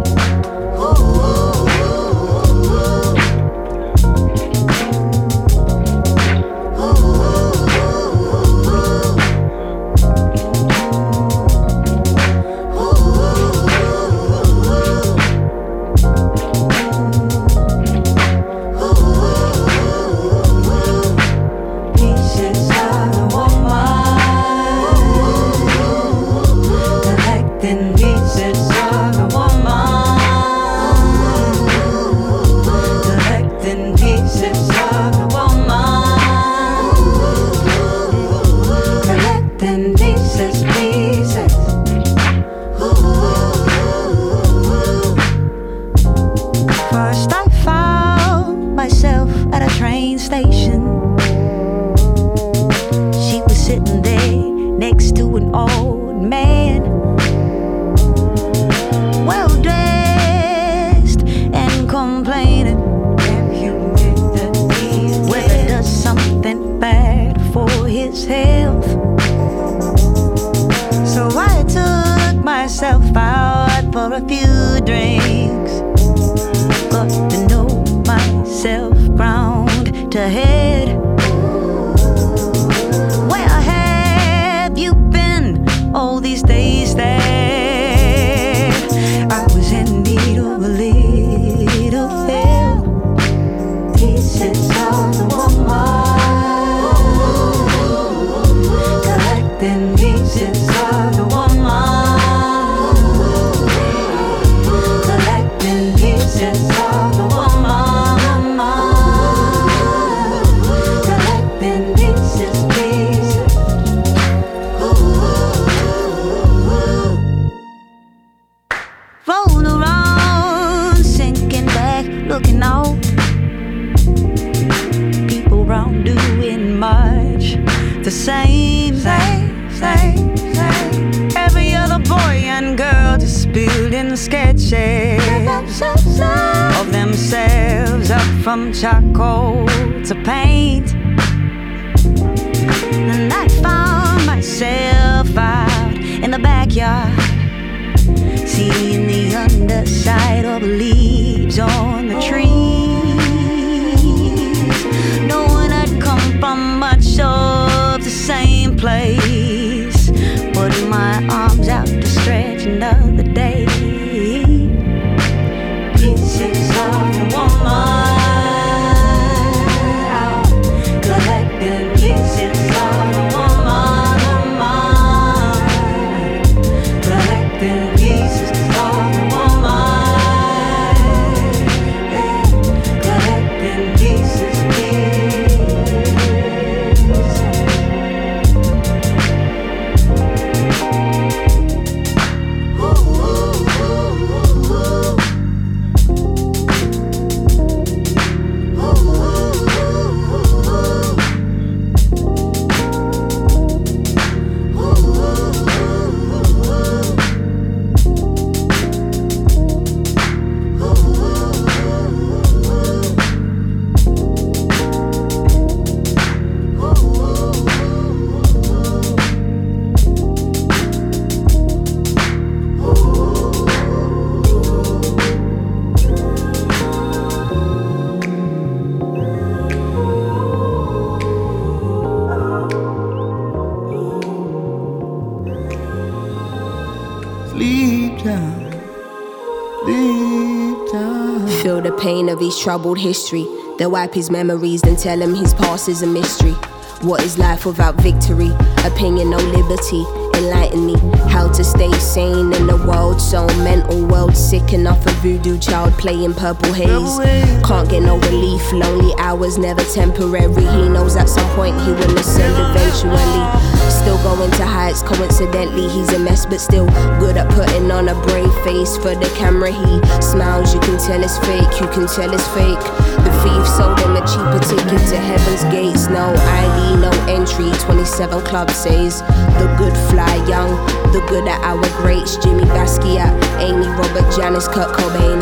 His 242.53 242.63
troubled 242.63 242.99
history. 242.99 243.47
They 243.77 243.87
wipe 243.87 244.13
his 244.13 244.29
memories, 244.29 244.81
then 244.81 244.95
tell 244.95 245.19
him 245.21 245.33
his 245.33 245.53
past 245.53 245.89
is 245.89 246.03
a 246.03 246.07
mystery. 246.07 246.53
What 247.01 247.23
is 247.23 247.37
life 247.37 247.65
without 247.65 247.95
victory? 247.95 248.51
Opinion, 248.85 249.31
no 249.31 249.37
liberty. 249.37 250.03
Enlighten 250.37 250.85
me 250.85 250.95
how 251.29 251.51
to 251.51 251.63
stay 251.63 251.91
sane 251.93 252.53
in 252.53 252.69
a 252.69 252.77
world 252.87 253.19
so 253.19 253.45
mental. 253.63 254.05
World 254.05 254.37
sick 254.37 254.73
enough, 254.73 255.05
of 255.05 255.13
voodoo 255.15 255.57
child 255.57 255.93
playing 255.93 256.33
purple 256.33 256.73
haze. 256.73 257.17
Can't 257.65 257.89
get 257.89 258.03
no 258.03 258.19
relief, 258.19 258.71
lonely 258.71 259.13
hours 259.17 259.57
never 259.57 259.83
temporary. 259.83 260.53
He 260.53 260.89
knows 260.89 261.15
at 261.15 261.29
some 261.29 261.49
point 261.55 261.79
he 261.81 261.91
will 261.91 262.17
ascend 262.17 262.55
eventually. 262.77 263.82
Still 264.03 264.21
going 264.21 264.51
to 264.51 264.65
heights, 264.65 265.01
coincidentally, 265.01 265.87
he's 265.87 266.11
a 266.11 266.19
mess, 266.19 266.45
but 266.45 266.59
still 266.59 266.87
good 267.23 267.37
at 267.37 267.49
putting 267.51 267.89
on 267.89 268.09
a 268.09 268.15
brave 268.27 268.53
face 268.67 268.97
for 268.97 269.15
the 269.15 269.31
camera. 269.37 269.71
He 269.71 269.95
smiles, 270.21 270.73
you 270.73 270.81
can 270.81 270.99
tell 270.99 271.23
it's 271.23 271.39
fake, 271.39 271.71
you 271.79 271.87
can 271.87 272.11
tell 272.11 272.27
it's 272.27 272.45
fake. 272.51 272.83
The 273.23 273.31
thief 273.39 273.63
sold 273.63 273.95
him 274.03 274.19
a 274.19 274.23
cheaper 274.27 274.59
ticket 274.59 275.07
to 275.07 275.15
heaven's 275.15 275.63
gates. 275.71 276.09
No 276.11 276.35
ID, 276.35 276.99
no 276.99 277.11
entry. 277.31 277.71
27 277.79 278.41
Club 278.43 278.69
says 278.71 279.21
the 279.21 279.73
good 279.79 279.95
fly 280.11 280.35
young, 280.51 280.75
the 281.13 281.23
good 281.29 281.47
at 281.47 281.63
our 281.63 281.87
greats. 282.03 282.35
Jimi 282.43 282.67
Basquiat, 282.75 283.31
Amy, 283.63 283.87
Robert, 283.87 284.27
Janis, 284.35 284.67
Kurt 284.67 284.91
Cobain. 284.97 285.39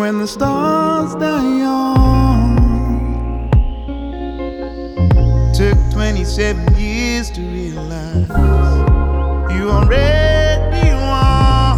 When 0.00 0.18
the 0.18 0.26
stars 0.26 1.14
die 1.14 1.58
young, 1.58 1.95
27 6.16 6.76
years 6.78 7.30
to 7.30 7.42
realize 7.42 8.26
you 9.52 9.68
already 9.68 10.88
won. 10.94 11.76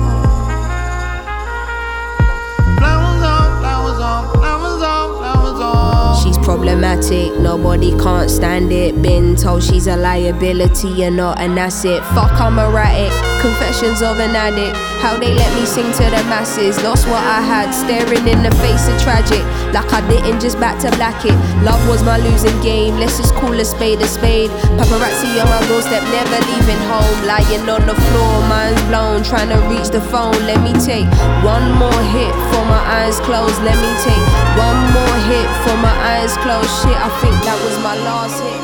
Flowers 2.79 3.23
on, 3.25 3.61
flowers 3.61 3.99
on, 3.99 4.33
flowers 4.35 4.83
on, 4.83 5.19
flowers 5.19 5.61
on. 5.61 6.23
She's 6.23 6.39
problematic, 6.39 7.37
nobody 7.41 7.91
can't 7.99 8.31
stand 8.31 8.71
it. 8.71 9.03
Been 9.03 9.35
told 9.35 9.65
she's 9.65 9.89
a 9.89 9.97
liability, 9.97 10.87
you're 10.87 11.11
not 11.11 11.41
an 11.41 11.59
asset. 11.59 12.05
Fuck, 12.15 12.41
I'm 12.41 12.61
erratic. 12.61 13.11
Confessions 13.43 14.03
of 14.03 14.21
an 14.21 14.37
addict. 14.37 14.79
How 14.99 15.15
they 15.17 15.33
let 15.33 15.55
me 15.55 15.65
sing 15.65 15.87
to 15.95 16.05
the 16.11 16.23
masses. 16.27 16.75
Lost 16.83 17.07
what 17.07 17.23
I 17.23 17.41
had, 17.41 17.71
staring 17.71 18.27
in 18.27 18.43
the 18.43 18.51
face 18.59 18.91
of 18.91 18.99
tragic. 18.99 19.43
Like 19.71 19.93
I 19.95 20.03
didn't 20.11 20.41
just 20.41 20.59
back 20.59 20.83
to 20.83 20.91
black 20.99 21.25
it. 21.25 21.39
Love 21.63 21.79
was 21.89 22.03
my 22.03 22.19
losing 22.19 22.59
game. 22.61 22.99
Let's 22.99 23.17
just 23.17 23.33
call 23.35 23.55
a 23.55 23.65
spade 23.65 24.03
a 24.03 24.09
spade. 24.09 24.51
Paparazzi 24.75 25.39
on 25.39 25.47
my 25.47 25.63
doorstep, 25.71 26.03
never 26.11 26.39
leaving 26.51 26.83
home. 26.91 27.19
Lying 27.31 27.63
on 27.71 27.87
the 27.87 27.95
floor, 27.95 28.35
mind's 28.51 28.83
blown. 28.91 29.23
Trying 29.23 29.55
to 29.55 29.61
reach 29.71 29.89
the 29.95 30.03
phone. 30.11 30.35
Let 30.51 30.59
me 30.67 30.75
take 30.83 31.07
one 31.47 31.71
more 31.79 32.03
hit 32.11 32.35
for 32.51 32.63
my 32.67 32.83
eyes 32.99 33.23
closed. 33.23 33.63
Let 33.63 33.79
me 33.79 33.91
take 34.03 34.25
one 34.59 34.81
more 34.91 35.17
hit 35.31 35.49
for 35.63 35.79
my 35.79 35.95
eyes 35.95 36.35
closed. 36.43 36.71
Shit, 36.83 36.99
I 36.99 37.09
think 37.23 37.39
that 37.47 37.59
was 37.63 37.77
my 37.87 37.95
last 38.03 38.43
hit. 38.43 38.61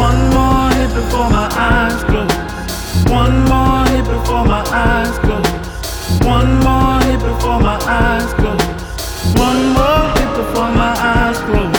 One 0.00 0.20
more 0.32 0.72
hit 0.72 0.90
before 0.96 1.28
my 1.28 1.52
eyes 1.52 2.00
close. 2.08 2.51
One 3.08 3.44
more 3.44 3.86
hit 3.88 4.04
before 4.04 4.44
my 4.44 4.62
eyes 4.70 5.18
close. 5.18 5.48
One 6.26 6.60
more 6.60 7.00
hit 7.02 7.20
before 7.20 7.60
my 7.60 7.78
eyes 7.80 8.32
close. 8.34 8.66
One 9.36 9.72
more 9.72 10.04
hit 10.16 10.30
before 10.36 10.70
my 10.72 10.94
eyes 10.98 11.38
close. 11.38 11.71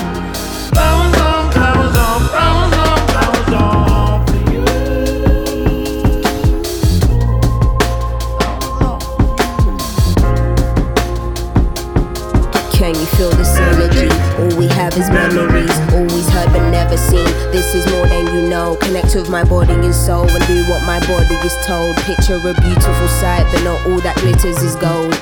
Soul 20.03 20.29
and 20.29 20.47
do 20.47 20.69
what 20.69 20.83
my 20.83 20.99
body 21.07 21.35
is 21.47 21.55
told. 21.65 21.95
Picture 22.03 22.35
a 22.35 22.53
beautiful 22.61 23.07
sight, 23.07 23.45
but 23.53 23.63
not 23.63 23.79
all 23.87 24.01
that 24.01 24.17
glitters 24.17 24.61
is 24.61 24.75
gold. 24.75 25.13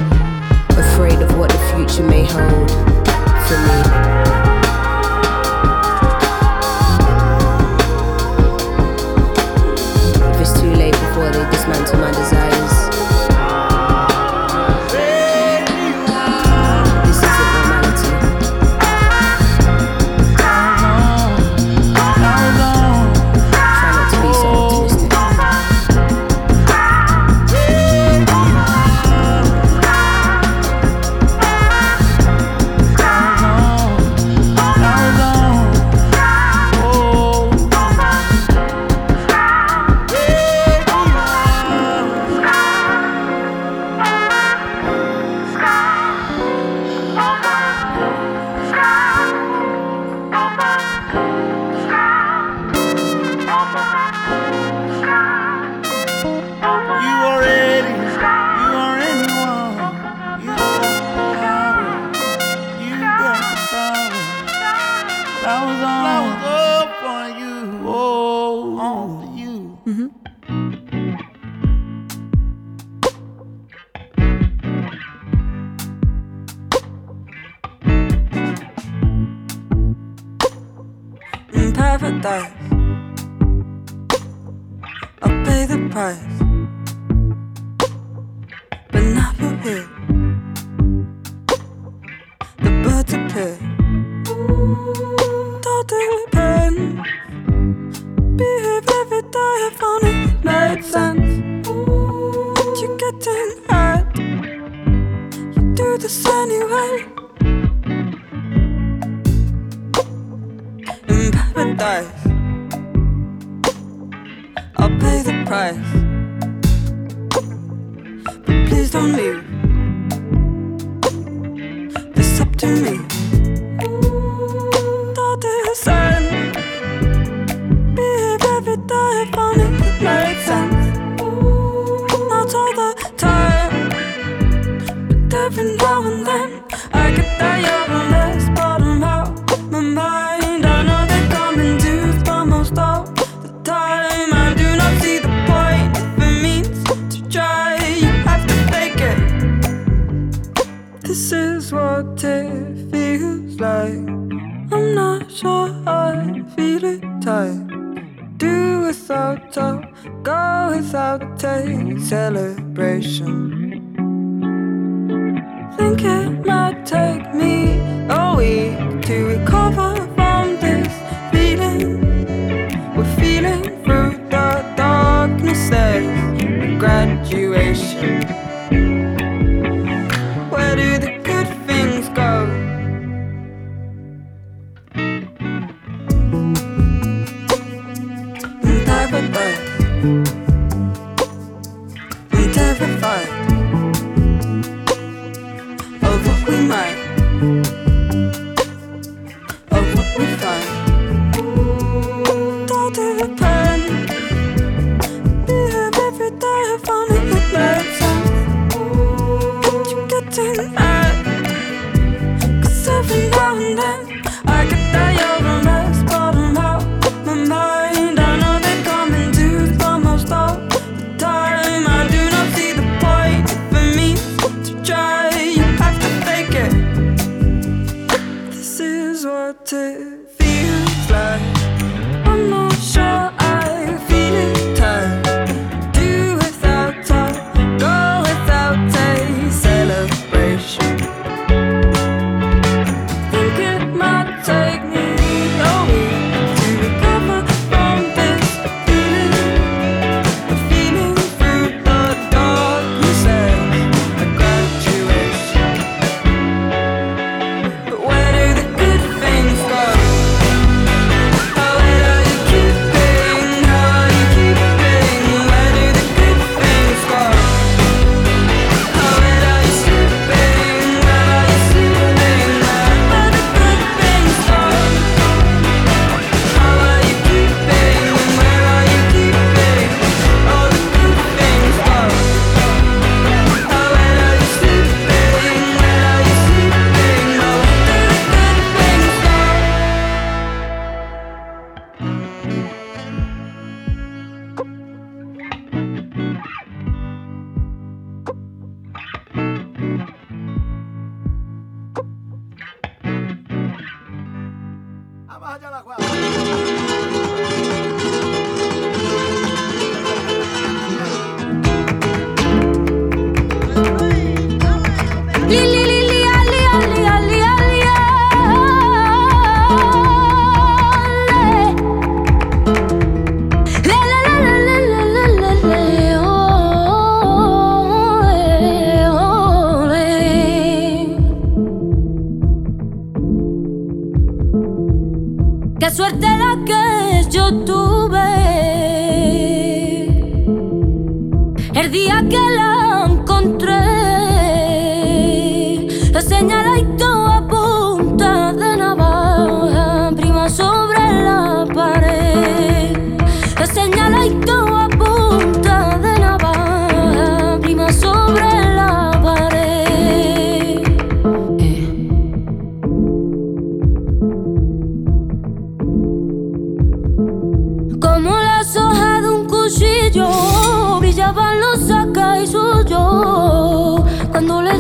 Afraid 0.76 1.22
of 1.22 1.38
what 1.38 1.52
the 1.52 1.60
future 1.76 2.04
may 2.04 2.26
hold 2.26 2.72
for 3.46 3.60
me. 3.68 3.80
It's 10.42 10.60
too 10.60 10.74
late 10.74 10.94
before 10.94 11.30
they 11.30 11.46
dismantle 11.52 12.00
my 12.00 12.12
desires. 12.12 12.61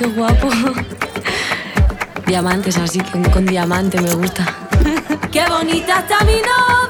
qué 0.00 0.06
guapo. 0.06 0.48
Diamantes, 2.26 2.78
así 2.78 3.00
con 3.32 3.44
diamante 3.44 4.00
me 4.00 4.14
gusta. 4.14 4.46
Qué 5.30 5.44
bonita 5.46 6.00
está 6.00 6.24
mi 6.24 6.36
novia. 6.36 6.89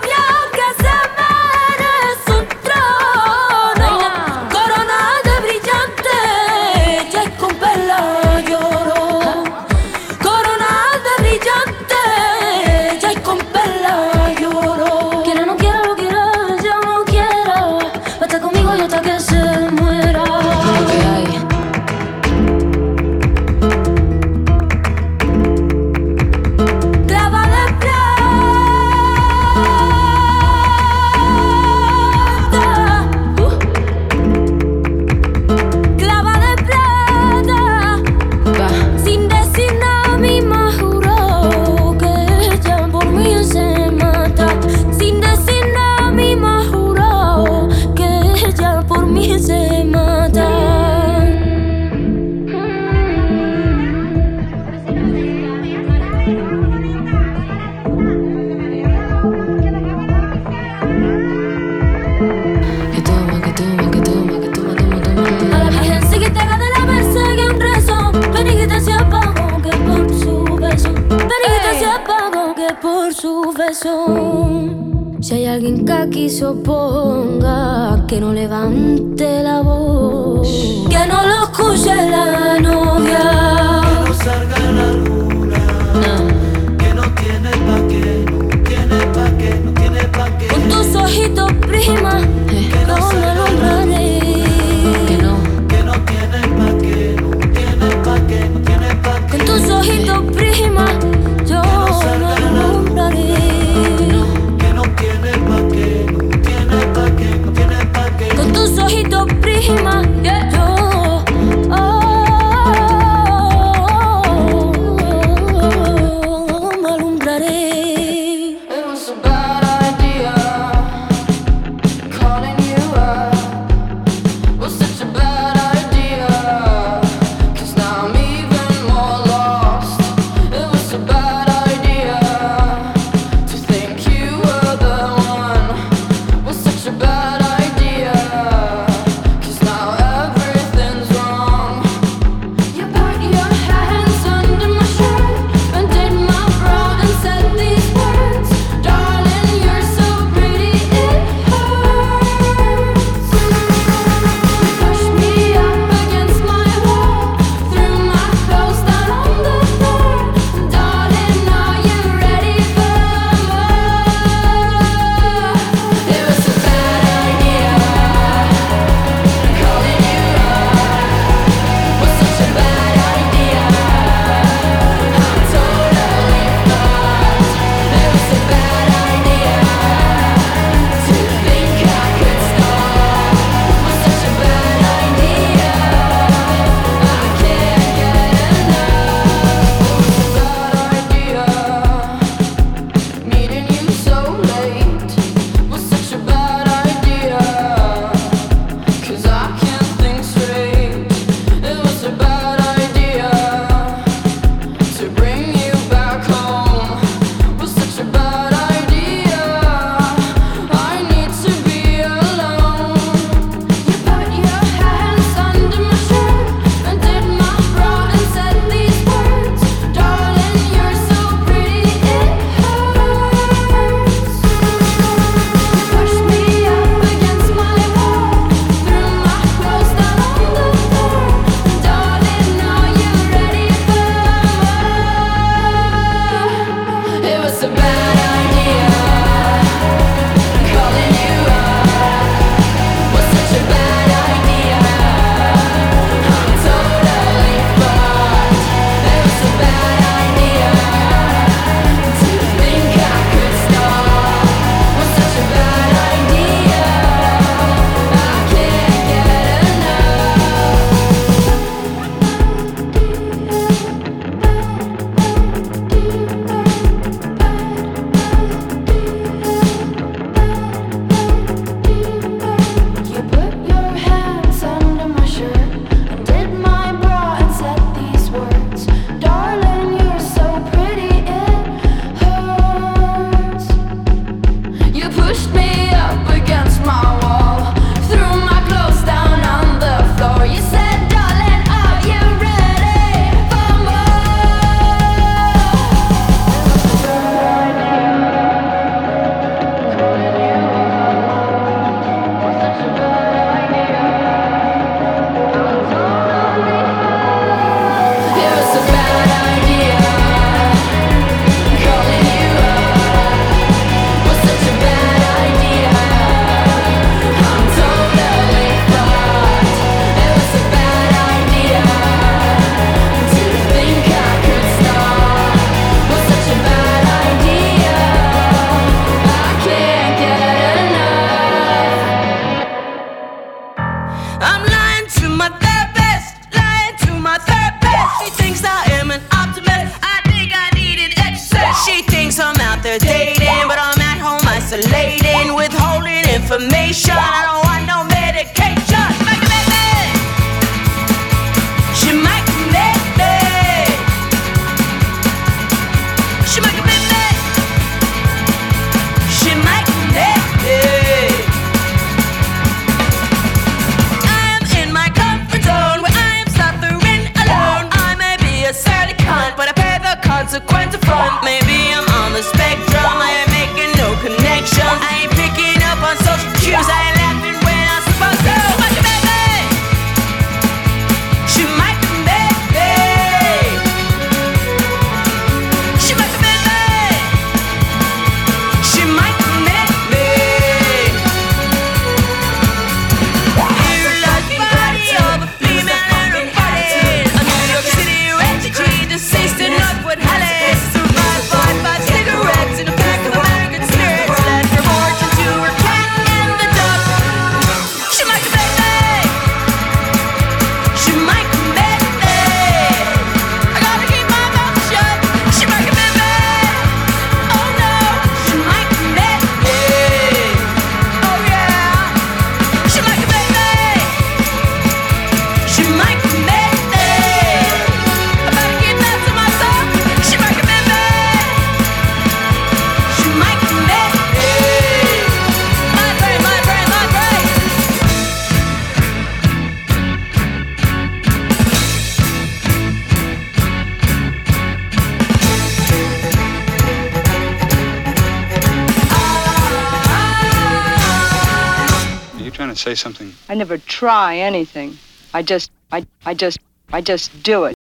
something? 453.01 453.33
I 453.49 453.55
never 453.55 453.79
try 453.79 454.37
anything. 454.37 454.99
I 455.35 455.43
just, 455.43 455.71
I, 455.91 456.07
I 456.25 456.35
just, 456.35 456.59
I 456.93 457.01
just 457.01 457.43
do 457.43 457.65
it. 457.65 457.75